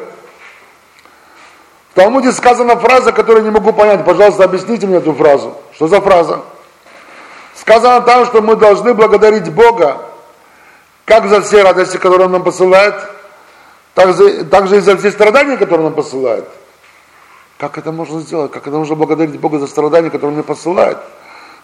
в 1.91 1.95
Талмуде 1.95 2.33
сказана 2.33 2.77
фраза, 2.77 3.13
которую 3.13 3.45
не 3.45 3.51
могу 3.51 3.73
понять. 3.73 4.05
Пожалуйста, 4.05 4.45
объясните 4.45 4.87
мне 4.87 4.99
эту 4.99 5.15
фразу. 5.15 5.57
Что 5.75 5.89
за 5.89 6.01
фраза? 6.01 6.43
Сказано 7.61 8.01
там, 8.03 8.25
что 8.27 8.41
мы 8.41 8.57
должны 8.57 8.95
благодарить 8.95 9.53
Бога, 9.53 9.99
как 11.05 11.27
за 11.29 11.41
все 11.43 11.63
радости, 11.63 11.97
которые 11.97 12.27
Он 12.27 12.33
нам 12.33 12.45
посылает, 12.45 12.95
так, 13.95 14.15
за, 14.15 14.45
так 14.45 14.69
же 14.69 14.77
и 14.77 14.81
за 14.81 14.97
все 14.97 15.11
страдания, 15.11 15.57
которые 15.57 15.87
Он 15.87 15.93
нам 15.93 15.95
посылает. 15.95 16.49
Как 17.59 17.77
это 17.77 17.91
можно 17.91 18.21
сделать? 18.21 18.53
Как 18.53 18.67
это 18.67 18.77
можно 18.77 18.95
благодарить 18.95 19.41
Бога 19.41 19.59
за 19.59 19.67
страдания, 19.67 20.11
которые 20.11 20.29
Он 20.29 20.35
мне 20.35 20.45
посылает? 20.45 20.99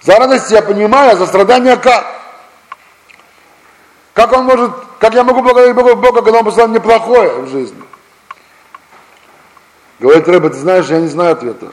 За 0.02 0.16
радость 0.16 0.50
я 0.50 0.62
понимаю, 0.62 1.12
а 1.12 1.16
за 1.16 1.26
страдания 1.26 1.76
как? 1.76 2.04
Как 4.12 4.33
он 4.33 4.44
может, 4.44 4.72
как 4.98 5.14
я 5.14 5.24
могу 5.24 5.42
благодарить 5.42 5.74
Бога, 5.74 5.94
Бога, 5.94 6.22
когда 6.22 6.38
он 6.38 6.44
посылает 6.44 6.70
мне 6.70 6.80
плохое 6.80 7.30
в 7.40 7.48
жизни? 7.48 7.83
Говорит 9.98 10.28
Рэба, 10.28 10.50
ты 10.50 10.57
знаешь, 10.57 10.87
я 10.87 11.00
не 11.00 11.09
знаю 11.09 11.33
ответа. 11.33 11.66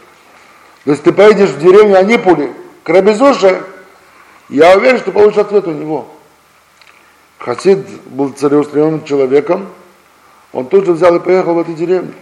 То 0.86 0.92
есть 0.92 1.04
ты 1.04 1.12
поедешь 1.12 1.50
в 1.50 1.60
деревню 1.60 1.98
Анипули 1.98 2.54
к 2.84 2.90
Рабизуше, 2.90 3.64
я 4.52 4.76
уверен, 4.76 5.00
что 5.00 5.12
получишь 5.12 5.40
ответ 5.40 5.66
у 5.68 5.72
него. 5.72 6.08
Хасид 7.40 7.80
был 8.06 8.34
целеустремленным 8.34 9.06
человеком, 9.06 9.68
он 10.52 10.68
тут 10.68 10.86
же 10.86 10.92
взял 10.92 11.16
и 11.16 11.20
поехал 11.20 11.56
в 11.56 11.60
эту 11.60 11.74
деревню. 11.74 12.14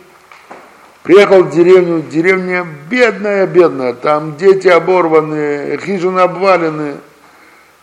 Приехал 1.04 1.44
в 1.44 1.50
деревню, 1.50 2.02
деревня 2.04 2.66
бедная, 2.90 3.48
бедная, 3.48 3.94
там 3.94 4.38
дети 4.38 4.68
оборванные, 4.68 5.78
хижины 5.80 6.20
обваленные, 6.20 6.98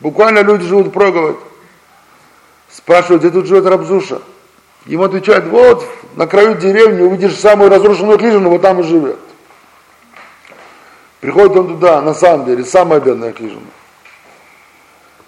буквально 0.00 0.40
люди 0.40 0.64
живут 0.64 0.92
проголодь. 0.92 1.38
Спрашивают, 2.70 3.22
где 3.22 3.32
тут 3.32 3.46
живет 3.46 3.66
Рабзуша? 3.66 4.22
Ему 4.84 5.04
отвечают, 5.04 5.46
вот 5.46 5.84
на 6.14 6.26
краю 6.28 6.54
деревни 6.54 7.02
увидишь 7.02 7.34
самую 7.34 7.68
разрушенную 7.68 8.18
хижину, 8.18 8.50
вот 8.50 8.62
там 8.62 8.80
и 8.80 8.82
живет. 8.84 9.18
Приходит 11.20 11.56
он 11.56 11.68
туда, 11.68 12.00
на 12.00 12.14
самом 12.14 12.46
деле, 12.46 12.64
самая 12.64 13.00
бедная 13.00 13.32
хижина. 13.32 13.66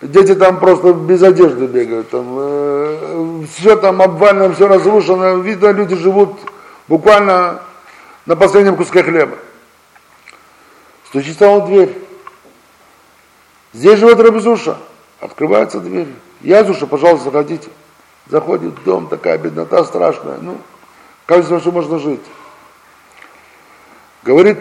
Дети 0.00 0.34
там 0.36 0.60
просто 0.60 0.92
без 0.92 1.22
одежды 1.22 1.66
бегают, 1.66 2.10
там, 2.10 2.36
э, 2.38 3.44
все 3.52 3.74
там 3.76 4.00
обвалено, 4.00 4.54
все 4.54 4.68
разрушено, 4.68 5.38
видно, 5.38 5.72
люди 5.72 5.96
живут 5.96 6.38
буквально 6.86 7.60
на 8.24 8.36
последнем 8.36 8.76
куске 8.76 9.02
хлеба. 9.02 9.36
Стучится 11.06 11.48
он 11.48 11.62
в 11.62 11.66
дверь. 11.66 11.98
Здесь 13.72 13.98
живет 13.98 14.20
Рабизуша. 14.20 14.76
Открывается 15.20 15.80
дверь. 15.80 16.08
Язуша, 16.42 16.86
пожалуйста, 16.86 17.24
заходите. 17.24 17.68
Заходит 18.28 18.74
в 18.74 18.84
дом, 18.84 19.08
такая 19.08 19.38
беднота 19.38 19.84
страшная. 19.84 20.38
Ну, 20.40 20.58
кажется, 21.26 21.58
что 21.58 21.72
можно 21.72 21.98
жить. 21.98 22.20
Говорит 24.22 24.58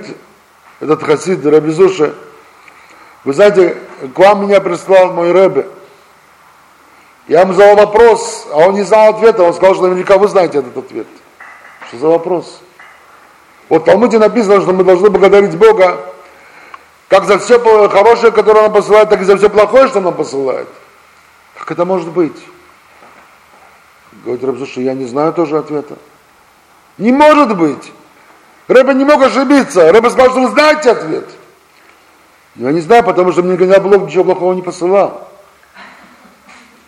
этот 0.80 1.04
хасид 1.04 1.46
Рабизуша, 1.46 2.14
вы 3.24 3.34
знаете, 3.34 3.78
к 4.14 4.20
вам 4.20 4.44
меня 4.44 4.62
прислал 4.62 5.14
мой 5.14 5.32
Рэбе. 5.32 5.68
Я 7.28 7.42
ему 7.42 7.54
задал 7.54 7.76
вопрос, 7.76 8.48
а 8.52 8.68
он 8.68 8.76
не 8.76 8.84
знал 8.84 9.10
ответа. 9.10 9.44
Он 9.44 9.54
сказал, 9.54 9.76
что 9.76 9.84
наверняка 9.84 10.18
вы 10.18 10.28
знаете 10.28 10.60
этот 10.60 10.78
ответ. 10.78 11.08
Что 11.88 11.98
за 11.98 12.08
вопрос? 12.08 12.62
Вот 13.70 13.82
в 13.82 13.86
Талмуде 13.86 14.18
написано, 14.18 14.62
что 14.62 14.72
мы 14.72 14.84
должны 14.84 15.10
благодарить 15.10 15.58
Бога 15.58 16.00
как 17.10 17.26
за 17.26 17.40
все 17.40 17.60
хорошее, 17.90 18.32
которое 18.32 18.66
Он 18.66 18.74
посылает, 18.74 19.10
так 19.10 19.22
и 19.22 19.26
за 19.26 19.38
все 19.38 19.50
плохое, 19.50 19.88
что 19.88 20.00
Он 20.00 20.14
посылает. 20.14 20.68
Как 21.58 21.72
это 21.72 21.86
может 21.86 22.10
быть? 22.10 22.38
Говорит 24.24 24.44
Рабзуша, 24.44 24.82
я 24.82 24.94
не 24.94 25.06
знаю 25.06 25.34
тоже 25.34 25.58
ответа. 25.58 25.98
Не 26.98 27.12
может 27.12 27.58
быть. 27.58 27.92
Рэба 28.68 28.94
не 28.94 29.06
мог 29.06 29.22
ошибиться. 29.22 29.92
Рэба 29.92 30.10
сказал, 30.10 30.32
что 30.32 30.42
вы 30.42 30.48
знаете 30.50 30.92
ответ. 30.92 31.30
Я 32.58 32.72
не 32.72 32.82
знаю, 32.82 33.04
потому 33.04 33.32
что 33.32 33.44
мне 33.44 33.54
никогда 33.54 33.80
Бог 33.80 34.08
ничего 34.08 34.24
плохого 34.24 34.54
не 34.54 34.64
посылал. 34.64 35.30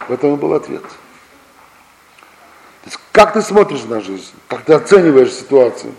В 0.08 0.12
этом 0.12 0.34
и 0.34 0.38
был 0.38 0.54
ответ. 0.54 0.82
То 0.82 0.88
есть, 2.86 3.00
как 3.12 3.34
ты 3.34 3.42
смотришь 3.44 3.84
на 3.84 4.02
жизнь, 4.02 4.32
как 4.48 4.62
ты 4.62 4.74
оцениваешь 4.74 5.32
ситуацию. 5.32 5.94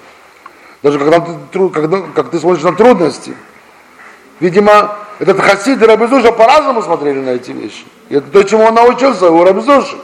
Даже 0.82 0.98
когда 0.98 1.20
ты, 1.20 1.68
когда, 1.68 2.02
как 2.14 2.30
ты 2.30 2.40
смотришь 2.40 2.64
на 2.64 2.74
трудности. 2.74 3.36
Видимо, 4.40 4.96
этот 5.20 5.38
хасид 5.38 5.80
и 5.82 5.84
Рабизуша 5.84 6.32
по-разному 6.32 6.82
смотрели 6.82 7.20
на 7.20 7.30
эти 7.30 7.52
вещи. 7.52 7.84
И 8.08 8.16
это 8.16 8.28
то, 8.28 8.42
чему 8.42 8.64
он 8.64 8.74
научился 8.74 9.30
у 9.30 9.44
Рабизуши. 9.44 9.98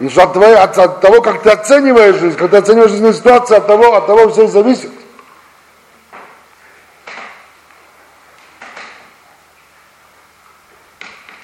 И 0.00 0.08
что 0.08 0.24
от, 0.24 0.32
твоей, 0.32 0.56
от, 0.56 0.76
от 0.76 1.00
того, 1.00 1.20
как 1.20 1.42
ты 1.42 1.50
оцениваешь 1.50 2.16
жизнь, 2.16 2.36
как 2.36 2.50
ты 2.50 2.56
оцениваешь 2.56 2.90
жизненную 2.90 3.14
ситуацию, 3.14 3.58
от 3.58 3.66
того, 3.68 3.94
от 3.94 4.06
того 4.06 4.28
все 4.30 4.48
зависит. 4.48 4.90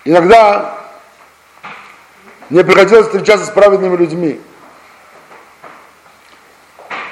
Иногда 0.05 0.79
мне 2.49 2.65
приходилось 2.65 3.07
встречаться 3.07 3.47
с 3.47 3.51
праведными 3.51 3.97
людьми. 3.97 4.41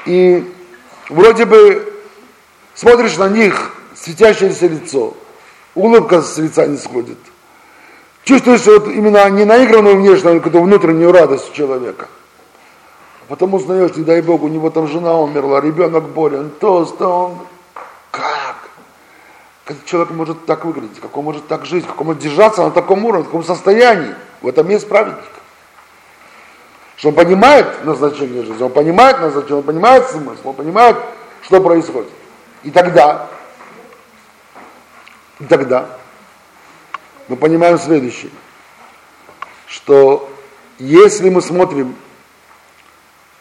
И 0.07 0.53
вроде 1.09 1.45
бы 1.45 1.93
смотришь 2.75 3.17
на 3.19 3.29
них, 3.29 3.73
светящееся 3.95 4.67
лицо, 4.67 5.15
улыбка 5.75 6.23
с 6.23 6.39
лица 6.39 6.67
не 6.67 6.77
сходит. 6.77 7.19
Чувствуешь 8.25 8.65
вот 8.67 8.89
именно 8.89 9.29
не 9.31 9.45
наигранную 9.45 9.97
внешнюю, 9.97 10.37
а 10.37 10.39
какую-то 10.39 10.61
внутреннюю 10.61 11.13
радость 11.13 11.51
у 11.51 11.55
человека. 11.55 12.09
Потом 13.29 13.55
узнаешь, 13.55 13.95
не 13.97 14.05
дай 14.05 14.23
Бог, 14.23 14.43
у 14.43 14.49
него 14.49 14.71
там 14.71 14.89
жена 14.89 15.19
умерла, 15.19 15.61
ребенок 15.61 16.05
болен, 16.09 16.51
то, 16.59 16.85
то 16.85 17.07
он... 17.07 17.39
Как? 19.69 19.85
Человек 19.85 20.13
может 20.13 20.47
так 20.47 20.65
выглядеть, 20.65 20.99
как 20.99 21.15
он 21.15 21.25
может 21.25 21.47
так 21.47 21.67
жить, 21.67 21.87
как 21.87 22.01
он 22.01 22.07
может 22.07 22.23
держаться 22.23 22.63
на 22.63 22.71
таком 22.71 23.05
уровне, 23.05 23.25
в 23.25 23.27
таком 23.27 23.45
состоянии. 23.45 24.15
В 24.41 24.49
этом 24.49 24.67
есть 24.71 24.89
праведник. 24.89 25.23
Что 26.97 27.11
он 27.11 27.15
понимает 27.15 27.85
назначение 27.85 28.47
жизни, 28.47 28.63
он 28.63 28.73
понимает 28.73 29.21
назначение, 29.21 29.59
он 29.59 29.65
понимает 29.65 30.09
смысл, 30.09 30.49
он 30.49 30.55
понимает, 30.55 30.97
что 31.43 31.61
происходит. 31.61 32.11
И 32.63 32.71
тогда, 32.71 33.29
и 35.39 35.45
тогда 35.45 35.87
мы 37.29 37.37
понимаем 37.37 37.79
следующее, 37.79 38.31
что 39.67 40.31
если 40.79 41.29
мы 41.29 41.43
смотрим 41.43 41.95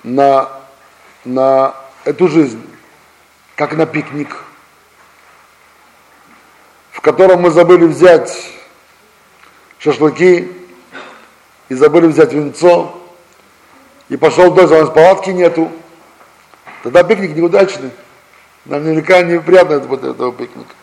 на, 0.04 0.50
на 1.24 1.74
эту 2.04 2.28
жизнь, 2.28 2.62
как 3.56 3.78
на 3.78 3.86
пикник, 3.86 4.36
в 6.98 7.02
котором 7.02 7.42
мы 7.42 7.52
забыли 7.52 7.86
взять 7.86 8.36
шашлыки 9.78 10.52
и 11.70 11.76
забыли 11.76 12.08
взять 12.08 12.34
венцо, 12.34 13.00
и 14.10 14.18
пошел 14.18 14.52
дождь, 14.52 14.72
а 14.72 14.78
у 14.78 14.82
нас 14.82 14.90
палатки 14.90 15.30
нету, 15.30 15.72
тогда 16.82 17.04
пикник 17.04 17.36
неудачный. 17.36 17.92
Нам 18.66 18.84
наверняка 18.84 19.22
неприятно 19.22 19.74
это 19.74 19.88
будет 19.88 20.06
этого 20.06 20.34
пикника. 20.34 20.74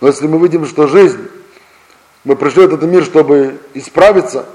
Но 0.00 0.08
если 0.08 0.26
мы 0.26 0.40
видим, 0.40 0.66
что 0.66 0.88
жизнь, 0.88 1.28
мы 2.24 2.34
пришли 2.34 2.66
в 2.66 2.74
этот 2.74 2.82
мир, 2.82 3.04
чтобы 3.04 3.60
исправиться, 3.74 4.46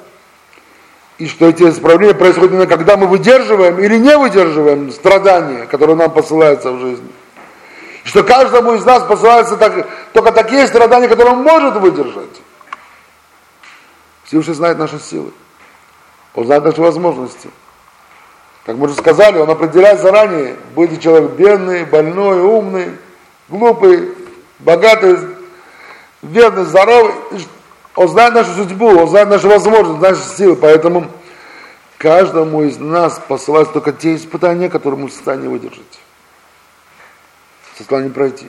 и 1.20 1.28
что 1.28 1.48
эти 1.48 1.64
исправления 1.64 2.16
происходят 2.16 2.52
именно 2.52 2.68
когда 2.68 2.98
мы 2.98 3.08
выдерживаем 3.08 3.80
или 3.80 3.98
не 3.98 4.18
выдерживаем 4.18 4.92
страдания, 4.92 5.68
которые 5.68 5.96
нам 5.96 6.12
посылаются 6.12 6.74
в 6.74 6.82
жизни. 6.82 7.08
Что 8.04 8.24
каждому 8.24 8.74
из 8.74 8.86
нас 8.86 9.04
посылаются 9.04 9.56
так, 9.58 9.88
только 10.12 10.32
такие 10.32 10.68
страдания, 10.68 11.08
которые 11.08 11.36
он 11.36 11.44
может 11.44 11.76
выдержать. 11.76 12.42
Всевышний 14.26 14.54
знает 14.54 14.78
наши 14.78 15.00
силы. 15.00 15.32
Он 16.34 16.46
знает 16.46 16.66
наши 16.66 16.82
возможности. 16.82 17.50
Как 18.66 18.76
мы 18.78 18.86
уже 18.86 18.96
сказали, 18.96 19.38
он 19.38 19.50
определяет 19.50 20.02
заранее, 20.02 20.56
будет 20.74 21.02
человек 21.02 21.32
бедный, 21.32 21.84
больной, 21.86 22.42
умный, 22.42 22.98
глупый, 23.50 24.10
богатый, 24.60 25.18
бедный, 26.22 26.64
здоровый. 26.64 27.14
Он 27.96 28.08
знает 28.08 28.34
нашу 28.34 28.54
судьбу, 28.54 28.88
он 28.88 29.08
знает 29.08 29.30
наши 29.30 29.48
возможности, 29.48 30.02
наши 30.02 30.24
силы, 30.38 30.56
поэтому 30.56 31.08
каждому 31.98 32.64
из 32.64 32.80
нас 32.80 33.22
посылаются 33.28 33.74
только 33.74 33.92
те 33.92 34.16
испытания, 34.16 34.70
которые 34.70 35.00
мы 35.00 35.08
в 35.10 35.14
состоянии 35.14 35.48
выдержать. 35.48 36.03
Состоянии 37.78 38.10
пройти. 38.10 38.48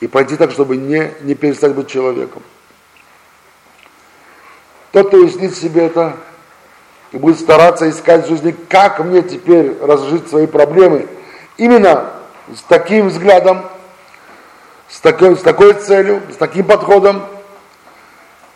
И 0.00 0.06
пройти 0.06 0.36
так, 0.36 0.50
чтобы 0.50 0.76
не, 0.76 1.12
не 1.22 1.34
перестать 1.34 1.74
быть 1.74 1.88
человеком. 1.88 2.42
Тот, 4.92 5.08
кто 5.08 5.18
уяснит 5.18 5.56
себе 5.56 5.86
это, 5.86 6.16
и 7.12 7.18
будет 7.18 7.38
стараться 7.38 7.88
искать 7.88 8.24
в 8.24 8.28
жизни, 8.28 8.54
как 8.68 9.00
мне 9.00 9.22
теперь 9.22 9.76
разжить 9.80 10.28
свои 10.28 10.46
проблемы. 10.46 11.08
Именно 11.56 12.10
с 12.54 12.62
таким 12.62 13.08
взглядом, 13.08 13.64
с 14.88 15.00
такой, 15.00 15.36
с 15.36 15.40
такой 15.40 15.74
целью, 15.74 16.22
с 16.32 16.36
таким 16.36 16.66
подходом, 16.66 17.24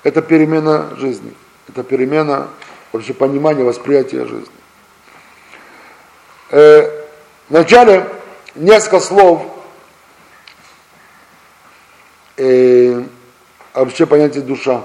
это 0.03 0.23
перемена 0.23 0.91
жизни. 0.97 1.35
Это 1.69 1.83
перемена 1.83 2.49
вообще 2.93 3.13
понимания, 3.13 3.65
восприятия 3.65 4.25
жизни. 4.25 4.49
Э, 6.51 7.05
вначале 7.49 8.07
несколько 8.55 9.01
слов 9.01 9.43
э, 12.37 13.03
вообще 13.75 14.07
понятие 14.07 14.43
душа. 14.43 14.85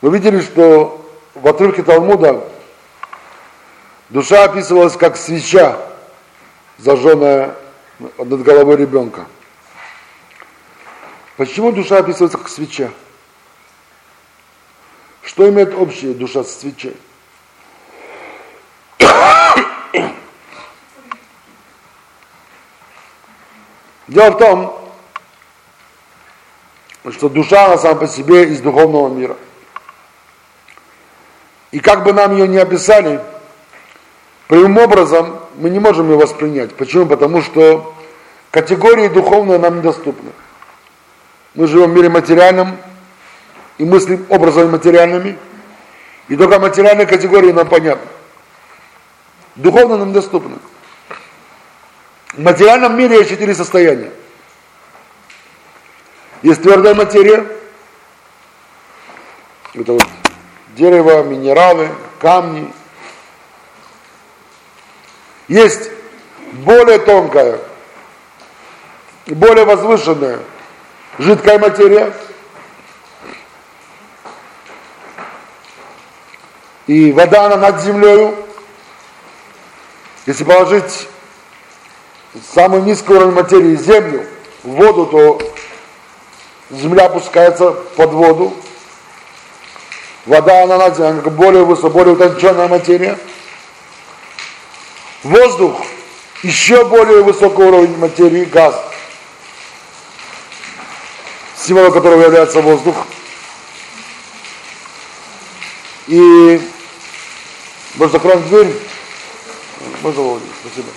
Мы 0.00 0.10
видели, 0.10 0.40
что 0.40 1.08
в 1.34 1.46
отрывке 1.46 1.82
Талмуда 1.82 2.44
душа 4.10 4.44
описывалась 4.44 4.96
как 4.96 5.16
свеча, 5.16 5.78
зажженная 6.78 7.54
над 8.18 8.42
головой 8.42 8.76
ребенка. 8.76 9.26
Почему 11.36 11.72
душа 11.72 11.98
описывается 11.98 12.38
как 12.38 12.48
свеча? 12.48 12.90
Что 15.22 15.48
имеет 15.48 15.74
общее 15.74 16.14
душа 16.14 16.44
с 16.44 16.58
свечой? 16.58 16.96
Дело 24.08 24.30
в 24.30 24.38
том, 24.38 24.81
что 27.10 27.28
душа 27.28 27.66
она 27.66 27.78
сама 27.78 27.96
по 27.96 28.06
себе 28.06 28.44
из 28.44 28.60
духовного 28.60 29.08
мира– 29.08 29.36
и 31.72 31.80
как 31.80 32.04
бы 32.04 32.12
нам 32.12 32.32
ее 32.36 32.46
не 32.46 32.58
описали, 32.58 33.20
прямым 34.46 34.76
образом 34.78 35.40
мы 35.56 35.70
не 35.70 35.80
можем 35.80 36.10
ее 36.10 36.18
воспринять. 36.18 36.74
Почему? 36.74 37.06
Потому 37.06 37.40
что 37.40 37.94
категории 38.50 39.08
духовные 39.08 39.58
нам 39.58 39.78
недоступны. 39.78 40.30
Мы 41.54 41.66
живем 41.66 41.90
в 41.90 41.94
мире 41.94 42.10
материальном 42.10 42.76
и 43.78 43.84
мыслим 43.84 44.26
образами 44.28 44.68
материальными, 44.70 45.38
и 46.28 46.36
только 46.36 46.60
материальные 46.60 47.06
категории 47.06 47.52
нам 47.52 47.66
понятны. 47.66 48.08
Духовно 49.56 49.96
нам 49.96 50.12
доступны. 50.12 50.56
В 52.34 52.40
материальном 52.40 52.96
мире 52.96 53.16
есть 53.16 53.30
четыре 53.30 53.54
состояния. 53.54 54.10
Есть 56.42 56.62
твердая 56.62 56.94
материя, 56.94 57.46
это 59.74 59.92
вот 59.92 60.06
дерево, 60.74 61.22
минералы, 61.22 61.88
камни. 62.20 62.72
Есть 65.46 65.90
более 66.52 66.98
тонкая, 66.98 67.60
более 69.26 69.64
возвышенная 69.64 70.40
жидкая 71.18 71.60
материя. 71.60 72.12
И 76.88 77.12
вода, 77.12 77.46
она 77.46 77.56
над 77.56 77.80
землей. 77.82 78.34
Если 80.26 80.42
положить 80.42 81.08
самый 82.52 82.82
низкий 82.82 83.12
уровень 83.12 83.32
материи 83.32 83.76
землю 83.76 84.26
в 84.64 84.70
воду, 84.70 85.06
то 85.06 85.40
земля 86.72 87.06
опускается 87.06 87.70
под 87.70 88.12
воду. 88.12 88.56
Вода, 90.26 90.64
она, 90.64 90.76
она 90.76 91.12
более 91.22 91.64
высокая, 91.64 91.90
более 91.90 92.14
утонченная 92.14 92.68
материя. 92.68 93.18
Воздух, 95.22 95.84
еще 96.42 96.84
более 96.84 97.22
высокий 97.22 97.62
уровень 97.62 97.96
материи, 97.98 98.44
газ, 98.44 98.74
символом 101.56 101.92
которого 101.92 102.22
является 102.22 102.60
воздух. 102.60 102.96
И 106.08 106.60
можно 107.96 108.12
закроем 108.12 108.42
дверь. 108.48 108.74
Можно, 110.02 110.22
Володя, 110.22 110.46
спасибо. 110.60 110.88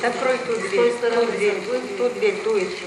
Закрой 0.00 0.35
дверь, 0.76 0.92
ту 0.92 1.26
дверь, 1.32 1.62
ту 1.96 2.08
дверь, 2.10 2.42
ту 2.42 2.56
еще. 2.56 2.84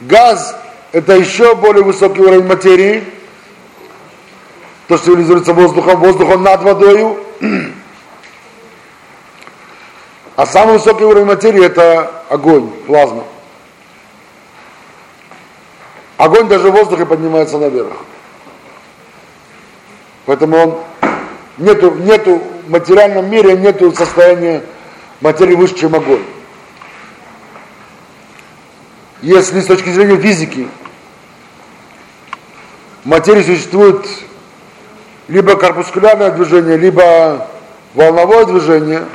Газ– 0.00 0.56
это 0.92 1.14
еще 1.14 1.54
более 1.54 1.84
высокий 1.84 2.20
уровень 2.20 2.46
материи, 2.46 3.04
то, 4.88 4.96
что 4.96 5.06
символизируется 5.06 5.52
воздухом, 5.52 6.00
воздухом 6.00 6.42
над 6.42 6.62
водой. 6.62 7.16
А 10.34 10.46
самый 10.46 10.74
высокий 10.74 11.04
уровень 11.04 11.26
материи– 11.26 11.64
это 11.66 12.24
огонь, 12.28 12.68
плазма. 12.86 13.24
Огонь 16.22 16.46
даже 16.46 16.70
в 16.70 16.72
воздухе 16.72 17.04
поднимается 17.04 17.58
наверх. 17.58 17.94
Поэтому 20.24 20.56
он 20.56 20.78
нету, 21.58 21.90
нету 21.96 22.40
в 22.64 22.70
материальном 22.70 23.28
мире 23.28 23.56
нету 23.56 23.90
состояния 23.90 24.62
материи 25.20 25.56
выше, 25.56 25.74
чем 25.74 25.96
огонь. 25.96 26.22
Если 29.20 29.60
с 29.60 29.66
точки 29.66 29.88
зрения 29.90 30.16
физики 30.16 30.68
в 33.02 33.08
материи 33.08 33.42
существует 33.42 34.06
либо 35.26 35.56
корпускулярное 35.56 36.30
движение, 36.30 36.76
либо 36.76 37.48
волновое 37.94 38.44
движение, 38.44 39.06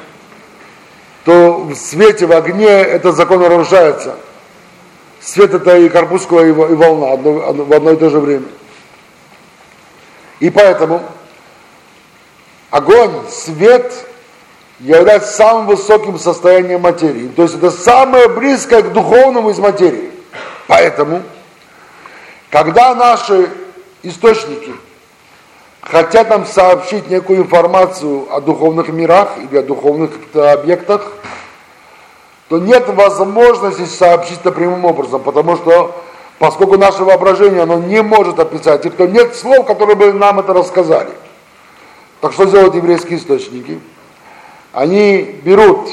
то 1.24 1.60
в 1.60 1.74
свете, 1.74 2.26
в 2.26 2.34
огне 2.34 2.68
этот 2.68 3.16
закон 3.16 3.40
нарушается– 3.40 4.18
Свет 5.20 5.54
это 5.54 5.78
и 5.78 5.90
корпускула, 5.90 6.42
и 6.42 6.52
волна 6.52 7.12
одно, 7.12 7.48
одно, 7.48 7.64
в 7.64 7.74
одно 7.74 7.92
и 7.92 7.96
то 7.96 8.10
же 8.10 8.20
время. 8.20 8.46
И 10.40 10.50
поэтому 10.50 11.02
огонь, 12.70 13.12
свет 13.30 13.92
является 14.80 15.34
самым 15.34 15.68
высоким 15.68 16.20
состоянием 16.20 16.82
материи. 16.82 17.28
То 17.36 17.44
есть 17.44 17.56
это 17.56 17.72
самое 17.72 18.30
близкое 18.30 18.84
к 18.84 18.94
духовному 18.94 19.50
из 19.50 19.58
материи. 19.58 20.12
Поэтому, 20.68 21.24
когда 22.52 22.94
наши 22.94 23.50
источники 24.04 24.74
хотят 25.82 26.30
нам 26.30 26.46
сообщить 26.46 27.10
некую 27.10 27.40
информацию 27.40 28.28
о 28.34 28.42
духовных 28.42 28.90
мирах 28.90 29.38
или 29.38 29.58
о 29.58 29.64
духовных 29.64 30.12
объектах, 30.34 31.14
то 32.50 32.60
нет 32.60 32.88
возможности 32.88 33.86
сообщить 33.86 34.40
это 34.40 34.52
прямым 34.52 34.86
образом, 34.86 35.22
потому 35.22 35.58
что 35.58 35.96
поскольку 36.40 36.78
наше 36.78 37.04
воображение 37.04 37.64
оно 37.64 37.78
не 37.78 38.02
может 38.02 38.40
описать, 38.40 38.86
и 38.86 38.90
то 38.90 39.06
нет 39.06 39.36
слов, 39.36 39.66
которые 39.66 39.96
бы 39.96 40.14
нам 40.14 40.40
это 40.40 40.54
рассказали. 40.54 41.12
Так 42.22 42.34
что 42.34 42.46
делают 42.46 42.76
еврейские 42.76 43.20
источники? 43.20 43.80
Они 44.72 45.40
берут 45.44 45.90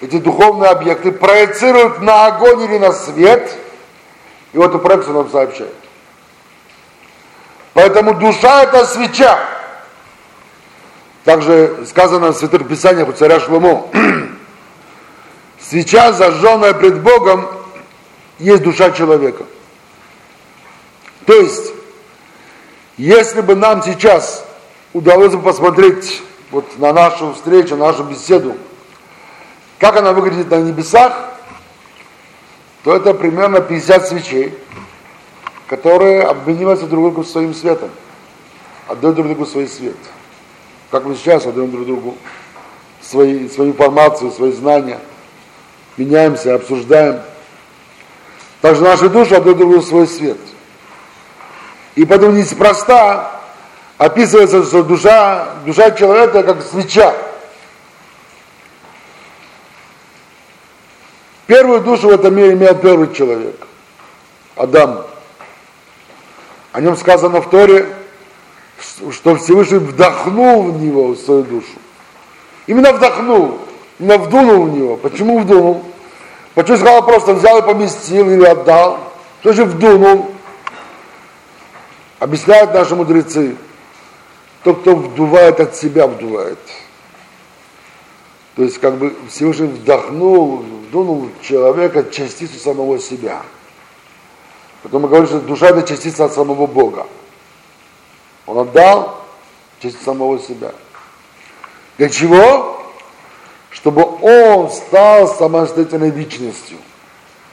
эти 0.00 0.18
духовные 0.18 0.70
объекты, 0.70 1.12
проецируют 1.12 2.00
на 2.00 2.26
огонь 2.26 2.62
или 2.62 2.78
на 2.78 2.92
свет, 2.92 3.56
и 4.52 4.58
вот 4.58 4.70
эту 4.70 4.78
проекцию 4.78 5.14
нам 5.14 5.30
сообщают. 5.30 5.74
Поэтому 7.72 8.14
душа 8.14 8.64
это 8.64 8.84
свеча. 8.84 9.38
Также 11.24 11.84
сказано 11.86 12.32
в 12.32 12.36
Святых 12.36 12.66
Писаниях 12.66 13.08
у 13.08 13.12
царя 13.12 13.40
Шломо. 13.40 13.88
Свеча, 15.70 16.10
зажженная 16.12 16.74
пред 16.74 17.00
Богом, 17.00 17.46
есть 18.40 18.64
душа 18.64 18.90
человека. 18.90 19.44
То 21.26 21.32
есть, 21.32 21.72
если 22.96 23.40
бы 23.40 23.54
нам 23.54 23.80
сейчас 23.84 24.44
удалось 24.92 25.32
бы 25.32 25.42
посмотреть 25.42 26.22
вот 26.50 26.76
на 26.80 26.92
нашу 26.92 27.34
встречу, 27.34 27.76
на 27.76 27.86
нашу 27.86 28.02
беседу, 28.02 28.56
как 29.78 29.96
она 29.96 30.12
выглядит 30.12 30.50
на 30.50 30.56
небесах, 30.56 31.16
то 32.82 32.96
это 32.96 33.14
примерно 33.14 33.60
50 33.60 34.08
свечей, 34.08 34.58
которые 35.68 36.24
обмениваются 36.24 36.86
друг 36.86 37.04
другу 37.04 37.22
своим 37.22 37.54
светом, 37.54 37.90
отдают 38.88 39.14
друг 39.14 39.28
другу 39.28 39.46
свой 39.46 39.68
свет. 39.68 39.96
Как 40.90 41.04
мы 41.04 41.14
сейчас 41.14 41.46
отдаем 41.46 41.70
друг 41.70 41.86
другу 41.86 42.18
свои, 43.00 43.48
свою 43.48 43.70
информацию, 43.70 44.32
свои 44.32 44.50
знания, 44.50 44.98
меняемся, 46.00 46.54
обсуждаем. 46.54 47.20
Также 48.60 48.82
наши 48.82 49.08
души 49.08 49.34
отдают 49.34 49.58
друг 49.58 49.70
другу 49.70 49.82
свой 49.82 50.06
свет. 50.06 50.38
И 51.94 52.04
поэтому 52.04 52.32
неспроста 52.32 53.40
описывается, 53.98 54.64
что 54.64 54.82
душа, 54.82 55.48
душа 55.66 55.90
человека 55.90 56.42
как 56.42 56.62
свеча. 56.62 57.14
Первую 61.46 61.80
душу 61.80 62.08
в 62.08 62.12
этом 62.12 62.34
мире 62.34 62.52
имел 62.52 62.74
первый 62.76 63.12
человек, 63.12 63.56
Адам. 64.56 65.04
О 66.72 66.80
нем 66.80 66.96
сказано 66.96 67.42
в 67.42 67.50
Торе, 67.50 67.86
что 69.10 69.34
Всевышний 69.36 69.78
вдохнул 69.78 70.70
в 70.70 70.80
него 70.80 71.16
свою 71.16 71.42
душу. 71.42 71.66
Именно 72.66 72.92
вдохнул, 72.92 73.58
именно 73.98 74.18
вдунул 74.18 74.66
в 74.66 74.70
него. 74.70 74.96
Почему 74.96 75.40
вдунул? 75.40 75.89
Почему 76.54 76.76
сказал 76.76 77.04
просто 77.04 77.34
взял 77.34 77.58
и 77.58 77.62
поместил 77.62 78.30
или 78.30 78.44
отдал? 78.44 78.98
Что 79.40 79.52
же 79.52 79.64
вдунул? 79.64 80.34
Объясняют 82.18 82.74
наши 82.74 82.94
мудрецы. 82.94 83.56
Тот, 84.62 84.80
кто 84.80 84.94
вдувает 84.94 85.60
от 85.60 85.76
себя, 85.76 86.06
вдувает. 86.06 86.58
То 88.56 88.64
есть 88.64 88.78
как 88.78 88.96
бы 88.96 89.16
Всевышний 89.30 89.68
вдохнул, 89.68 90.56
вдунул 90.56 91.30
человека 91.40 92.04
частицу 92.10 92.58
самого 92.58 92.98
себя. 92.98 93.42
Потом 94.82 95.02
мы 95.02 95.08
говорим, 95.08 95.28
что 95.28 95.40
душа 95.40 95.68
это 95.68 95.82
частица 95.82 96.26
от 96.26 96.34
самого 96.34 96.66
Бога. 96.66 97.06
Он 98.46 98.58
отдал 98.58 99.22
частицу 99.80 100.04
самого 100.04 100.38
себя. 100.38 100.72
Для 101.96 102.08
чего? 102.08 102.79
Чтобы 103.70 104.04
он 104.20 104.70
стал 104.70 105.28
самостоятельной 105.28 106.10
личностью. 106.10 106.78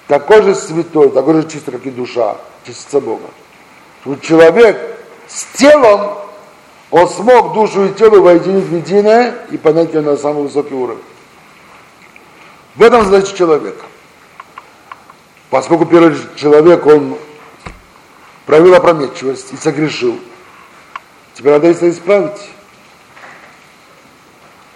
Такой 0.08 0.42
же 0.42 0.56
святой, 0.56 1.10
такой 1.12 1.42
же 1.42 1.50
чистый, 1.50 1.72
как 1.72 1.86
и 1.86 1.92
душа, 1.92 2.38
частица 2.66 3.00
Бога. 3.00 3.28
Чтобы 4.02 4.20
человек 4.22 5.00
с 5.28 5.46
телом, 5.58 6.18
он 6.90 7.10
смог 7.10 7.54
душу 7.54 7.86
и 7.86 7.94
тело 7.94 8.20
войти 8.20 8.50
в 8.50 8.74
единое 8.74 9.36
и 9.52 9.58
понять 9.58 9.94
ее 9.94 10.02
на 10.02 10.16
самый 10.16 10.44
высокий 10.44 10.74
уровень. 10.74 11.04
В 12.76 12.82
этом 12.82 13.04
задача 13.06 13.36
человека. 13.36 13.86
Поскольку 15.50 15.86
первый 15.86 16.16
человек, 16.36 16.86
он 16.86 17.18
проявил 18.46 18.76
опрометчивость 18.76 19.52
и 19.54 19.58
согрешил, 19.58 20.20
теперь 21.34 21.54
надо 21.54 21.68
это 21.68 21.90
исправить. 21.90 22.50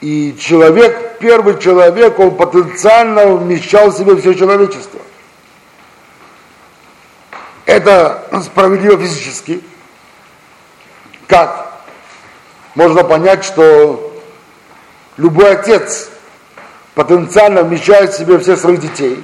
И 0.02 0.36
человек, 0.40 1.11
первый 1.22 1.60
человек, 1.60 2.20
он 2.20 2.36
потенциально 2.36 3.28
вмещал 3.28 3.92
в 3.92 3.98
себе 3.98 4.16
все 4.18 4.34
человечество. 4.34 5.00
Это 7.66 8.28
справедливо 8.44 8.98
физически. 8.98 9.62
Как? 11.28 11.72
Можно 12.76 13.04
понять, 13.04 13.46
что 13.46 14.22
любой 15.18 15.52
отец 15.52 16.10
потенциально 16.96 17.64
вмещает 17.64 18.14
в 18.14 18.18
себе 18.18 18.40
всех 18.40 18.60
своих 18.60 18.82
детей. 18.82 19.24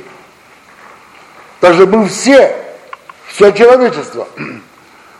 Также 1.59 1.85
мы 1.87 2.07
все, 2.07 2.55
все 3.27 3.51
человечество, 3.51 4.27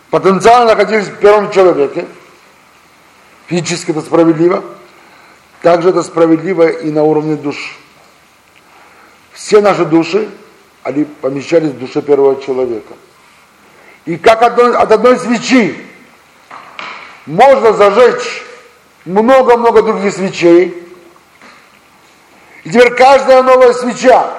потенциально 0.10 0.68
находились 0.68 1.08
в 1.08 1.18
первом 1.18 1.52
человеке. 1.52 2.06
Физически 3.48 3.92
это 3.92 4.02
справедливо. 4.02 4.64
Также 5.62 5.90
это 5.90 6.04
справедливо 6.04 6.68
и 6.68 6.92
на 6.92 7.04
уровне 7.04 7.36
душ. 7.36 7.78
Все 9.34 9.62
наши 9.62 9.86
души, 9.86 10.30
они 10.84 11.04
помещались 11.04 11.72
в 11.72 11.80
душе 11.80 12.02
первого 12.02 12.42
человека. 12.42 12.94
И 14.06 14.18
как 14.18 14.42
от 14.42 14.54
одной, 14.54 14.76
от 14.76 14.92
одной 14.92 15.20
свечи 15.20 15.86
можно 17.26 17.74
зажечь 17.74 18.44
много-много 19.06 19.82
других 19.82 20.14
свечей, 20.14 20.84
и 22.64 22.70
теперь 22.70 22.94
каждая 22.96 23.44
новая 23.44 23.74
свеча, 23.74 24.30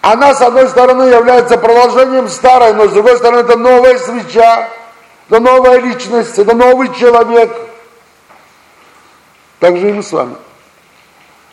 она 0.00 0.34
с 0.34 0.42
одной 0.42 0.68
стороны 0.68 1.04
является 1.04 1.56
продолжением 1.56 2.28
старой, 2.28 2.74
но 2.74 2.88
с 2.88 2.92
другой 2.92 3.16
стороны 3.16 3.40
это 3.40 3.56
новая 3.56 3.98
свеча, 3.98 4.68
это 5.28 5.40
новая 5.40 5.80
личность, 5.80 6.38
это 6.38 6.54
новый 6.54 6.94
человек. 6.94 7.50
Так 9.60 9.76
же 9.76 9.88
и 9.88 9.92
мы 9.92 10.02
с 10.02 10.12
вами. 10.12 10.36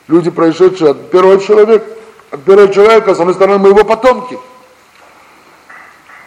Люди, 0.08 0.30
происшедшие 0.30 0.92
от 0.92 1.12
первого 1.12 1.40
человека, 1.40 1.86
от 2.32 2.44
первого 2.44 2.74
человека, 2.74 3.16
с 3.16 3.20
одной 3.20 3.36
стороны, 3.36 3.60
мы 3.60 3.70
его 3.70 3.84
потомки. 3.84 4.38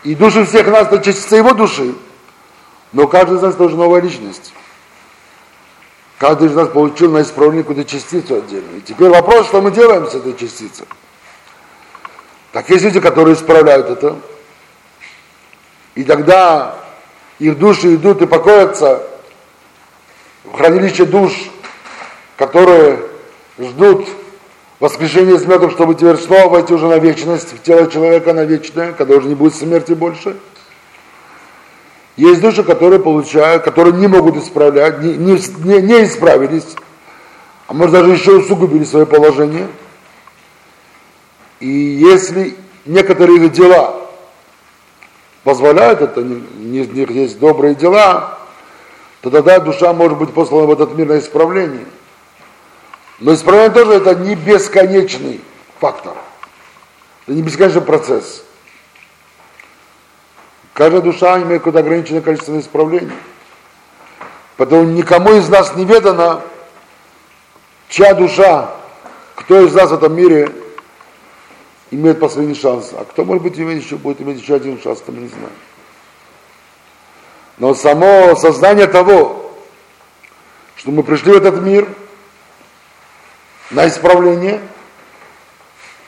И 0.04 0.14
души 0.14 0.44
всех 0.44 0.66
нас 0.68 0.86
это 0.86 1.02
частица 1.02 1.36
его 1.36 1.52
души. 1.52 1.94
Но 2.92 3.08
каждый 3.08 3.38
из 3.38 3.42
нас 3.42 3.56
тоже 3.56 3.76
новая 3.76 4.00
личность. 4.00 4.52
Каждый 6.18 6.48
из 6.48 6.54
нас 6.54 6.68
получил 6.68 7.10
на 7.10 7.22
исправление 7.22 7.64
какую-то 7.64 7.90
частицу 7.90 8.36
отдельную. 8.36 8.78
И 8.78 8.80
теперь 8.82 9.10
вопрос, 9.10 9.48
что 9.48 9.60
мы 9.60 9.70
делаем 9.70 10.06
с 10.06 10.14
этой 10.14 10.36
частицей. 10.36 10.86
Так 12.52 12.70
есть 12.70 12.84
люди, 12.84 13.00
которые 13.00 13.34
исправляют 13.34 13.88
это. 13.90 14.16
И 15.94 16.04
тогда 16.04 16.76
их 17.38 17.58
души 17.58 17.96
идут 17.96 18.22
и 18.22 18.26
покоятся 18.26 19.02
в 20.44 20.56
хранилище 20.56 21.04
душ, 21.04 21.32
которые 22.36 23.00
ждут 23.58 24.08
воскрешения 24.80 25.34
из 25.34 25.44
мертвых, 25.46 25.72
чтобы 25.72 25.94
теперь 25.94 26.16
снова 26.16 26.48
войти 26.48 26.74
уже 26.74 26.86
на 26.86 26.98
вечность, 26.98 27.52
в 27.52 27.62
тело 27.62 27.90
человека 27.90 28.32
на 28.32 28.44
вечное, 28.44 28.92
когда 28.92 29.16
уже 29.16 29.28
не 29.28 29.34
будет 29.34 29.54
смерти 29.54 29.92
больше. 29.92 30.36
Есть 32.16 32.40
души, 32.40 32.62
которые 32.62 33.00
получают, 33.00 33.64
которые 33.64 33.94
не 33.94 34.06
могут 34.06 34.36
исправлять, 34.36 35.00
не, 35.00 35.14
не, 35.14 35.32
не, 35.64 35.82
не 35.82 36.04
исправились, 36.04 36.76
а 37.66 37.74
может 37.74 37.92
даже 37.92 38.12
еще 38.12 38.36
усугубили 38.36 38.84
свое 38.84 39.06
положение. 39.06 39.66
И 41.60 41.68
если 41.68 42.56
некоторые 42.84 43.44
их 43.44 43.52
дела 43.52 43.96
позволяют 45.42 46.02
это, 46.02 46.20
в 46.20 46.24
них 46.24 47.10
есть 47.10 47.38
добрые 47.38 47.74
дела, 47.74 48.38
то 49.20 49.30
тогда 49.30 49.58
душа 49.58 49.92
может 49.92 50.18
быть 50.18 50.32
послана 50.32 50.66
в 50.66 50.72
этот 50.72 50.94
мир 50.94 51.08
на 51.08 51.18
исправление. 51.18 51.86
Но 53.24 53.32
исправление 53.32 53.70
тоже 53.70 53.92
это 53.94 54.14
не 54.16 54.34
бесконечный 54.34 55.40
фактор. 55.80 56.12
Это 57.26 57.34
не 57.34 57.40
бесконечный 57.40 57.80
процесс. 57.80 58.44
Каждая 60.74 61.00
душа 61.00 61.38
имеет 61.38 61.62
какое-то 61.62 61.78
ограниченное 61.78 62.20
количество 62.20 62.60
исправлений. 62.60 63.10
Поэтому 64.58 64.84
никому 64.84 65.32
из 65.32 65.48
нас 65.48 65.74
не 65.74 65.86
ведано, 65.86 66.42
чья 67.88 68.12
душа, 68.12 68.74
кто 69.36 69.58
из 69.64 69.72
нас 69.72 69.88
в 69.88 69.94
этом 69.94 70.14
мире 70.14 70.52
имеет 71.90 72.20
последний 72.20 72.54
шанс, 72.54 72.90
а 72.92 73.06
кто, 73.06 73.24
может 73.24 73.42
быть, 73.42 73.58
имеет 73.58 73.82
еще, 73.82 73.96
будет 73.96 74.20
иметь 74.20 74.42
еще 74.42 74.56
один 74.56 74.78
шанс, 74.82 75.00
то 75.00 75.12
мы 75.12 75.22
не 75.22 75.28
знаем. 75.28 75.48
Но 77.56 77.74
само 77.74 78.36
сознание 78.36 78.86
того, 78.86 79.50
что 80.76 80.90
мы 80.90 81.02
пришли 81.02 81.32
в 81.32 81.36
этот 81.36 81.62
мир 81.62 81.88
на 83.70 83.88
исправление, 83.88 84.60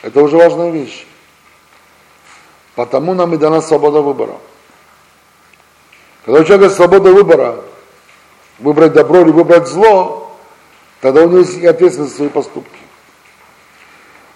это 0.01 0.21
уже 0.21 0.37
важная 0.37 0.69
вещь. 0.69 1.05
Потому 2.75 3.13
нам 3.13 3.33
и 3.33 3.37
дана 3.37 3.61
свобода 3.61 4.01
выбора. 4.01 4.35
Когда 6.25 6.41
у 6.41 6.43
человека 6.43 6.73
свобода 6.73 7.11
выбора, 7.11 7.63
выбрать 8.59 8.93
добро 8.93 9.21
или 9.21 9.31
выбрать 9.31 9.67
зло, 9.67 10.35
тогда 11.01 11.21
у 11.23 11.27
него 11.27 11.39
есть 11.39 11.63
ответственность 11.63 12.11
за 12.11 12.17
свои 12.17 12.29
поступки. 12.29 12.79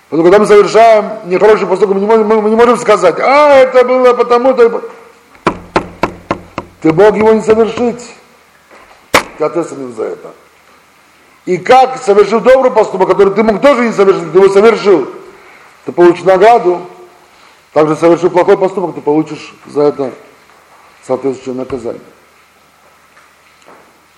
Потому 0.10 0.24
когда 0.24 0.40
мы 0.40 0.46
совершаем 0.46 1.30
нехороший 1.30 1.68
поступок, 1.68 1.96
мы 1.96 2.02
не 2.02 2.06
можем, 2.06 2.28
мы 2.28 2.50
не 2.50 2.56
можем 2.56 2.78
сказать, 2.78 3.20
а, 3.20 3.56
это 3.60 3.86
было 3.86 4.14
потому-то. 4.14 4.90
Ты 6.82 6.92
мог 6.92 7.16
его 7.16 7.32
не 7.32 7.42
совершить. 7.42 8.14
Ты 9.38 9.44
ответственен 9.44 9.94
за 9.94 10.04
это. 10.04 10.32
И 11.46 11.58
как 11.58 12.02
совершил 12.02 12.40
добрый 12.40 12.72
поступок, 12.72 13.10
который 13.10 13.34
ты 13.34 13.44
мог 13.44 13.62
тоже 13.62 13.88
не 13.88 13.92
совершить, 13.92 14.32
ты 14.32 14.38
его 14.38 14.50
совершил, 14.50 15.10
ты 15.86 15.92
получишь 15.92 16.24
награду. 16.24 16.82
Также 17.74 17.96
совершил 17.96 18.30
плохой 18.30 18.58
поступок, 18.58 18.96
ты 18.96 19.02
получишь 19.02 19.54
за 19.66 19.84
это 19.84 20.12
соответствующее 21.04 21.56
наказание. 21.56 22.02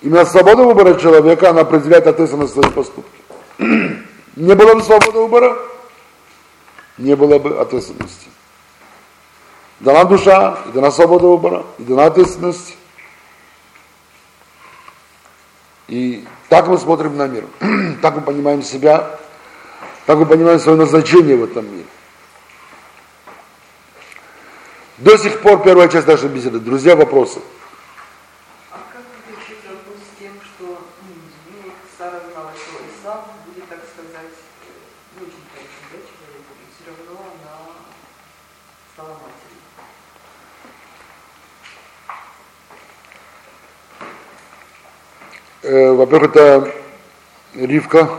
Именно 0.02 0.26
свобода 0.26 0.64
выбора 0.64 1.00
человека, 1.00 1.52
она 1.52 1.62
определяет 1.62 2.08
ответственность 2.08 2.54
за 2.56 2.62
свои 2.62 2.74
поступки. 2.74 3.22
Не 4.36 4.56
было 4.56 4.74
бы 4.74 4.82
свободы 4.82 5.20
выбора, 5.20 5.56
не 6.98 7.16
было 7.16 7.40
бы 7.40 7.60
ответственности. 7.60 8.28
Дана 9.80 10.06
душа, 10.06 10.58
и 10.68 10.72
дана 10.72 10.92
свобода 10.92 11.28
выбора, 11.28 11.64
и 11.78 11.84
дана 11.84 12.06
ответственность. 12.06 12.78
И 15.88 16.26
так 16.54 16.68
мы 16.68 16.78
смотрим 16.78 17.18
на 17.18 17.26
мир. 17.26 17.46
так 18.04 18.14
мы 18.14 18.22
понимаем 18.22 18.62
себя, 18.62 19.20
так 20.06 20.20
мы 20.20 20.28
понимаем 20.28 20.60
свое 20.60 20.78
назначение 20.78 21.36
в 21.36 21.46
этом 21.46 21.66
мире. 21.66 21.88
До 25.00 25.18
сих 25.18 25.42
пор 25.42 25.64
первая 25.64 25.88
часть 25.88 26.06
нашей 26.06 26.30
беседы. 26.30 26.60
Друзья, 26.60 26.96
вопросы. 26.96 27.40
А 28.70 28.78
как 28.94 29.02
решить 29.32 29.64
вопрос 29.68 29.98
с 29.98 30.20
тем, 30.20 30.34
что 30.44 30.78
ну, 31.02 31.16
ну, 31.50 31.58
вот 31.64 31.74
Сара 31.98 32.22
знала, 32.32 32.52
что 32.54 32.78
Исав 32.86 33.26
будет, 33.48 33.68
так 33.68 33.80
сказать, 33.92 34.38
ну, 35.18 35.26
очень 35.26 35.42
хорошим 35.50 35.90
да, 35.90 35.98
человеком, 36.06 36.56
и 36.62 36.66
все 36.70 36.86
равно 36.86 37.34
она 37.34 37.58
стала 38.94 39.14
матерью. 39.14 39.44
Э, 45.64 45.94
во-первых, 45.94 46.32
это 46.32 46.74
Ривка. 47.56 48.10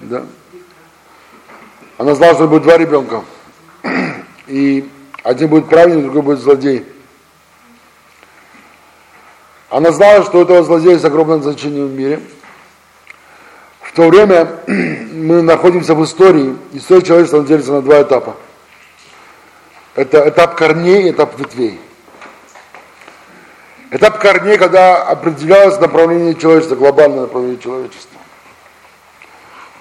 Да. 0.00 0.24
Она 1.98 2.14
знала, 2.14 2.34
что 2.34 2.48
будет 2.48 2.62
два 2.62 2.78
ребенка. 2.78 3.22
И 4.46 4.88
один 5.22 5.48
будет 5.48 5.68
праведник, 5.68 6.04
другой 6.04 6.22
будет 6.22 6.38
злодей. 6.40 6.86
Она 9.68 9.92
знала, 9.92 10.24
что 10.24 10.38
у 10.38 10.42
этого 10.42 10.62
злодея 10.62 10.92
есть 10.92 11.04
огромное 11.04 11.40
значение 11.40 11.84
в 11.84 11.92
мире. 11.92 12.20
В 13.82 13.92
то 13.92 14.08
время 14.08 14.48
мы 14.66 15.42
находимся 15.42 15.94
в 15.94 16.02
истории. 16.02 16.56
История 16.72 17.02
человечества 17.02 17.44
делится 17.44 17.72
на 17.72 17.82
два 17.82 18.02
этапа. 18.02 18.36
Это 19.94 20.28
этап 20.28 20.56
корней 20.56 21.08
и 21.08 21.10
этап 21.10 21.38
ветвей. 21.38 21.78
Этап 23.94 24.18
корней, 24.18 24.58
когда 24.58 25.04
определялось 25.04 25.78
направление 25.78 26.34
человечества, 26.34 26.74
глобальное 26.74 27.20
направление 27.20 27.58
человечества. 27.60 28.18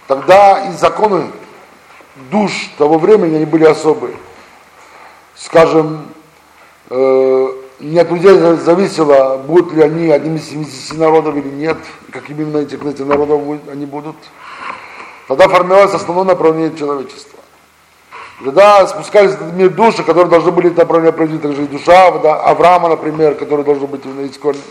Тогда 0.07 0.69
и 0.69 0.73
законы 0.73 1.31
душ 2.29 2.51
того 2.77 2.99
времени, 2.99 3.37
они 3.37 3.45
были 3.45 3.63
особые. 3.63 4.15
Скажем, 5.33 6.05
э, 6.91 7.47
не 7.79 7.97
от 7.97 8.11
людей 8.11 8.37
зависело, 8.57 9.37
будут 9.47 9.73
ли 9.73 9.81
они 9.81 10.11
одним 10.11 10.35
из 10.35 10.47
70 10.47 10.95
народов 10.99 11.35
или 11.35 11.49
нет, 11.49 11.77
каким 12.11 12.39
именно 12.39 12.59
этих, 12.59 12.85
этих 12.85 13.07
народов 13.07 13.41
они 13.71 13.87
будут. 13.87 14.17
Тогда 15.27 15.47
формировалось 15.47 15.95
основное 15.95 16.25
направление 16.25 16.77
человечества. 16.77 17.39
Тогда 18.43 18.85
спускались 18.87 19.31
этот 19.31 19.53
мир 19.53 19.69
души, 19.69 20.03
которые 20.03 20.29
должны 20.29 20.51
были 20.51 20.69
это 20.69 20.81
направление 20.81 21.11
определить, 21.11 21.41
также 21.41 21.63
и 21.63 21.67
душа 21.67 22.11
да, 22.19 22.41
Авраама, 22.41 22.89
например, 22.89 23.35
который 23.35 23.63
должен 23.63 23.87
быть 23.87 24.01
именно 24.03 24.27
исконный. 24.27 24.61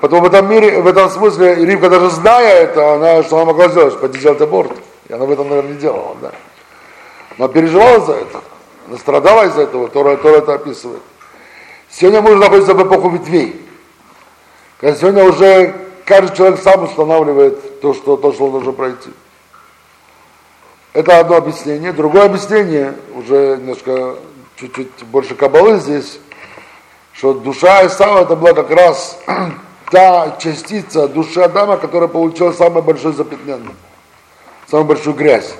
Потом 0.00 0.22
в 0.22 0.26
этом 0.26 0.50
мире, 0.50 0.80
в 0.80 0.86
этом 0.88 1.08
смысле, 1.08 1.54
Ривка 1.64 1.88
даже 1.88 2.10
зная 2.10 2.62
это, 2.62 2.94
она, 2.94 3.22
что 3.22 3.36
она 3.36 3.46
могла 3.46 3.68
сделать, 3.68 3.98
пойти 4.00 4.18
делать 4.18 4.40
аборт. 4.40 4.72
И 5.08 5.12
она 5.12 5.24
в 5.24 5.30
этом, 5.30 5.48
наверное, 5.48 5.74
не 5.74 5.78
делала, 5.78 6.16
да. 6.20 6.32
Но 7.38 7.46
переживала 7.46 8.00
за 8.00 8.14
это. 8.14 8.40
Она 8.88 8.98
страдала 8.98 9.46
из-за 9.46 9.62
этого, 9.62 9.88
Тора, 9.88 10.16
Тора 10.16 10.38
это 10.38 10.54
описывает. 10.54 11.02
Сегодня 11.88 12.20
мы 12.20 12.32
уже 12.32 12.40
находимся 12.40 12.74
в 12.74 12.82
эпоху 12.82 13.10
ветвей. 13.10 13.64
Когда 14.80 14.98
сегодня 14.98 15.24
уже 15.24 15.72
каждый 16.04 16.36
человек 16.36 16.60
сам 16.60 16.82
устанавливает 16.82 17.80
то, 17.80 17.94
что, 17.94 18.16
то, 18.16 18.32
что 18.32 18.46
он 18.46 18.52
должен 18.52 18.74
пройти. 18.74 19.10
Это 20.96 21.20
одно 21.20 21.36
объяснение. 21.36 21.92
Другое 21.92 22.24
объяснение, 22.24 22.94
уже 23.14 23.58
немножко 23.60 24.16
чуть-чуть 24.58 25.04
больше 25.12 25.34
кабалы 25.34 25.78
здесь, 25.78 26.18
что 27.12 27.34
душа 27.34 27.86
Исава 27.86 28.22
это 28.22 28.34
была 28.34 28.54
как 28.54 28.70
раз 28.70 29.18
та 29.90 30.38
частица 30.38 31.06
души 31.06 31.42
Адама, 31.42 31.76
которая 31.76 32.08
получила 32.08 32.50
самое 32.52 32.80
большое 32.80 33.12
запятнение, 33.12 33.74
самую 34.70 34.86
большую 34.86 35.14
грязь. 35.14 35.52